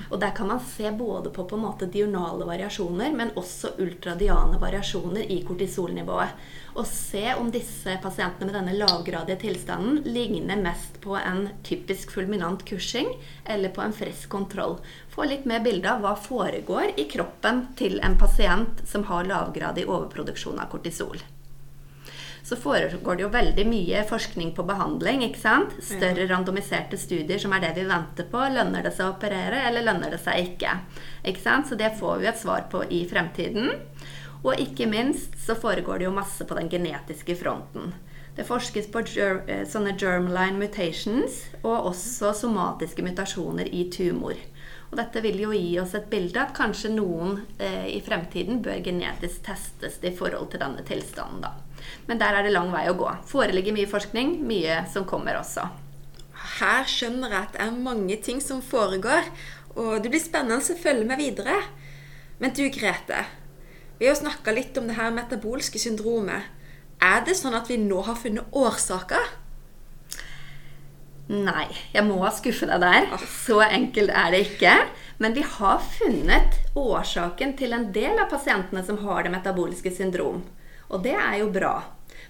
Og 0.09 0.19
der 0.21 0.33
kan 0.35 0.49
man 0.49 0.59
se 0.63 0.91
både 0.91 1.29
på, 1.29 1.45
på 1.45 1.57
en 1.57 1.63
måte 1.63 1.89
diurnale 1.91 2.47
variasjoner, 2.47 3.13
men 3.15 3.33
også 3.39 3.75
ultradiane 3.79 4.59
variasjoner 4.61 5.31
i 5.31 5.41
kortisolnivået. 5.47 6.35
Og 6.75 6.87
se 6.87 7.23
om 7.33 7.49
disse 7.51 7.95
pasientene 8.03 8.49
med 8.49 8.57
denne 8.59 8.75
lavgradige 8.77 9.39
tilstanden 9.45 10.03
ligner 10.05 10.61
mest 10.61 11.01
på 11.03 11.17
en 11.17 11.47
typisk 11.65 12.13
fulminant 12.15 12.63
kursing 12.67 13.09
eller 13.45 13.73
på 13.73 13.83
en 13.83 13.95
frisk 13.95 14.29
kontroll. 14.29 14.77
Få 15.09 15.27
litt 15.27 15.49
mer 15.49 15.63
bilde 15.65 15.89
av 15.91 16.05
hva 16.05 16.15
foregår 16.19 16.93
i 16.99 17.09
kroppen 17.11 17.67
til 17.79 17.99
en 18.05 18.19
pasient 18.19 18.85
som 18.87 19.07
har 19.09 19.27
lavgradig 19.27 19.89
overproduksjon 19.89 20.61
av 20.61 20.71
kortisol 20.71 21.19
så 22.43 22.57
foregår 22.57 23.15
det 23.15 23.23
jo 23.25 23.31
veldig 23.33 23.65
mye 23.69 24.03
forskning 24.09 24.53
på 24.57 24.65
behandling. 24.67 25.23
ikke 25.27 25.41
sant? 25.41 25.75
Større 25.83 26.27
randomiserte 26.29 26.97
studier 26.97 27.41
som 27.41 27.53
er 27.53 27.65
det 27.65 27.73
vi 27.77 27.87
venter 27.89 28.27
på. 28.31 28.41
Lønner 28.55 28.85
det 28.85 28.93
seg 28.95 29.09
å 29.09 29.15
operere, 29.15 29.63
eller 29.67 29.85
lønner 29.85 30.15
det 30.15 30.21
seg 30.23 30.53
ikke? 30.53 30.77
Ikke 31.23 31.43
sant? 31.43 31.69
Så 31.69 31.77
det 31.79 31.95
får 31.99 32.21
vi 32.23 32.31
et 32.31 32.41
svar 32.41 32.67
på 32.71 32.83
i 32.89 33.03
fremtiden. 33.09 33.73
Og 34.43 34.55
ikke 34.55 34.87
minst 34.87 35.35
så 35.43 35.57
foregår 35.59 35.99
det 35.99 36.07
jo 36.07 36.15
masse 36.15 36.47
på 36.47 36.55
den 36.55 36.71
genetiske 36.71 37.35
fronten. 37.35 37.93
Det 38.35 38.45
forskes 38.47 38.87
på 38.93 39.01
eh, 39.19 39.65
sånne 39.67 39.97
germline 39.99 40.61
mutations 40.61 41.41
og 41.59 41.89
også 41.91 42.31
somatiske 42.37 43.03
mutasjoner 43.03 43.67
i 43.67 43.89
tumor. 43.91 44.37
Og 44.89 44.97
dette 44.97 45.21
vil 45.21 45.41
jo 45.43 45.51
gi 45.53 45.73
oss 45.81 45.93
et 45.97 46.07
bilde 46.09 46.39
at 46.41 46.55
kanskje 46.55 46.93
noen 46.93 47.41
eh, 47.59 47.89
i 47.91 47.99
fremtiden 48.05 48.61
bør 48.65 48.79
genetisk 48.85 49.43
testes 49.45 49.99
i 50.01 50.13
forhold 50.15 50.53
til 50.53 50.63
denne 50.63 50.85
tilstanden. 50.87 51.43
da. 51.43 51.51
Men 52.07 52.21
der 52.21 52.37
er 52.37 52.45
det 52.45 52.53
lang 52.55 52.71
vei 52.73 52.85
å 52.89 52.97
gå. 52.97 53.09
Foreligger 53.29 53.75
mye 53.75 53.89
forskning, 53.89 54.37
mye 54.47 54.83
som 54.91 55.07
kommer 55.09 55.39
også. 55.39 55.67
Her 56.59 56.87
skjønner 56.89 57.33
jeg 57.33 57.47
at 57.47 57.55
det 57.55 57.65
er 57.65 57.81
mange 57.89 58.19
ting 58.23 58.39
som 58.43 58.63
foregår, 58.63 59.27
og 59.75 59.99
det 60.03 60.11
blir 60.11 60.23
spennende 60.23 60.59
å 60.59 60.79
følge 60.83 61.07
med 61.07 61.19
videre. 61.21 61.59
Men 62.39 62.55
du, 62.55 62.65
Grete. 62.73 63.25
Vi 63.99 64.07
har 64.07 64.15
jo 64.15 64.21
snakka 64.21 64.55
litt 64.55 64.77
om 64.79 64.87
det 64.87 64.95
her 64.95 65.11
metabolske 65.11 65.79
syndromet. 65.81 66.47
Er 67.03 67.23
det 67.27 67.35
sånn 67.39 67.55
at 67.55 67.69
vi 67.71 67.77
nå 67.79 68.01
har 68.07 68.17
funnet 68.19 68.55
årsaker? 68.55 69.35
Nei, 71.29 71.67
jeg 71.93 72.03
må 72.07 72.17
skuffe 72.33 72.65
deg 72.65 72.81
der. 72.81 73.05
Så 73.29 73.59
enkelt 73.61 74.09
er 74.09 74.31
det 74.33 74.39
ikke. 74.47 74.73
Men 75.21 75.35
vi 75.35 75.43
har 75.45 75.83
funnet 75.99 76.57
årsaken 76.79 77.53
til 77.59 77.75
en 77.75 77.89
del 77.93 78.17
av 78.17 78.31
pasientene 78.31 78.81
som 78.87 78.97
har 79.03 79.27
det 79.27 79.33
metaboliske 79.35 79.91
syndrom. 79.93 80.41
Og 80.89 81.03
det 81.05 81.15
er 81.15 81.39
jo 81.41 81.49
bra. 81.53 81.75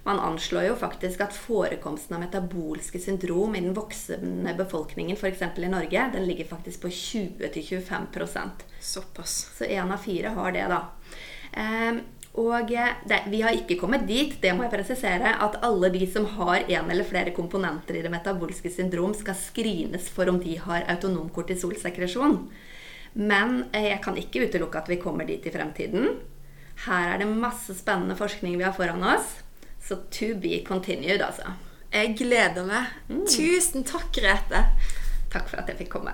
Man 0.03 0.19
anslår 0.19 0.69
jo 0.69 0.75
faktisk 0.79 1.21
at 1.21 1.35
forekomsten 1.35 2.15
av 2.15 2.23
metabolske 2.23 3.01
syndrom 3.01 3.55
i 3.55 3.63
den 3.63 3.75
voksne 3.75 4.53
befolkningen, 4.57 5.17
f.eks. 5.17 5.43
i 5.57 5.71
Norge, 5.71 6.05
den 6.13 6.27
ligger 6.27 6.47
faktisk 6.49 6.85
på 6.85 6.91
20-25% 6.91 8.63
Såpass. 8.79 9.35
Så 9.57 9.67
én 9.67 9.91
av 9.91 9.97
fire 9.97 10.31
har 10.37 10.55
det, 10.55 10.63
da. 10.71 10.79
Um, 11.57 11.99
og 12.39 12.71
det, 13.09 13.19
vi 13.27 13.41
har 13.41 13.57
ikke 13.57 13.75
kommet 13.81 14.05
dit, 14.07 14.35
det 14.41 14.53
må 14.55 14.63
jeg 14.63 14.73
presisere, 14.77 15.33
at 15.43 15.59
alle 15.65 15.89
de 15.91 16.05
som 16.07 16.27
har 16.37 16.61
en 16.61 16.91
eller 16.93 17.07
flere 17.07 17.33
komponenter 17.35 17.97
i 17.99 18.03
det 18.05 18.11
metabolske 18.13 18.71
syndrom, 18.71 19.15
skal 19.17 19.35
screenes 19.35 20.07
for 20.13 20.29
om 20.31 20.39
de 20.39 20.55
har 20.61 20.87
autonom 20.93 21.27
kortisolsekresjon. 21.35 22.37
Men 23.19 23.63
eh, 23.73 23.89
jeg 23.89 24.01
kan 24.05 24.17
ikke 24.21 24.45
utelukke 24.45 24.79
at 24.79 24.91
vi 24.91 25.01
kommer 25.01 25.27
dit 25.27 25.45
i 25.45 25.53
fremtiden. 25.53 26.13
Her 26.85 27.13
er 27.13 27.21
det 27.21 27.27
masse 27.27 27.75
spennende 27.75 28.15
forskning 28.15 28.55
vi 28.57 28.63
har 28.67 28.75
foran 28.75 29.03
oss. 29.03 29.39
Så 29.83 29.97
to 30.11 30.33
be 30.39 30.61
continued, 30.67 31.21
altså. 31.21 31.55
Jeg 31.91 32.15
gleder 32.19 32.65
meg. 32.67 32.91
Mm. 33.09 33.25
Tusen 33.27 33.83
takk, 33.87 34.11
Grete. 34.15 34.63
Takk 35.33 35.49
for 35.49 35.61
at 35.61 35.71
jeg 35.71 35.81
fikk 35.83 35.95
komme. 35.97 36.13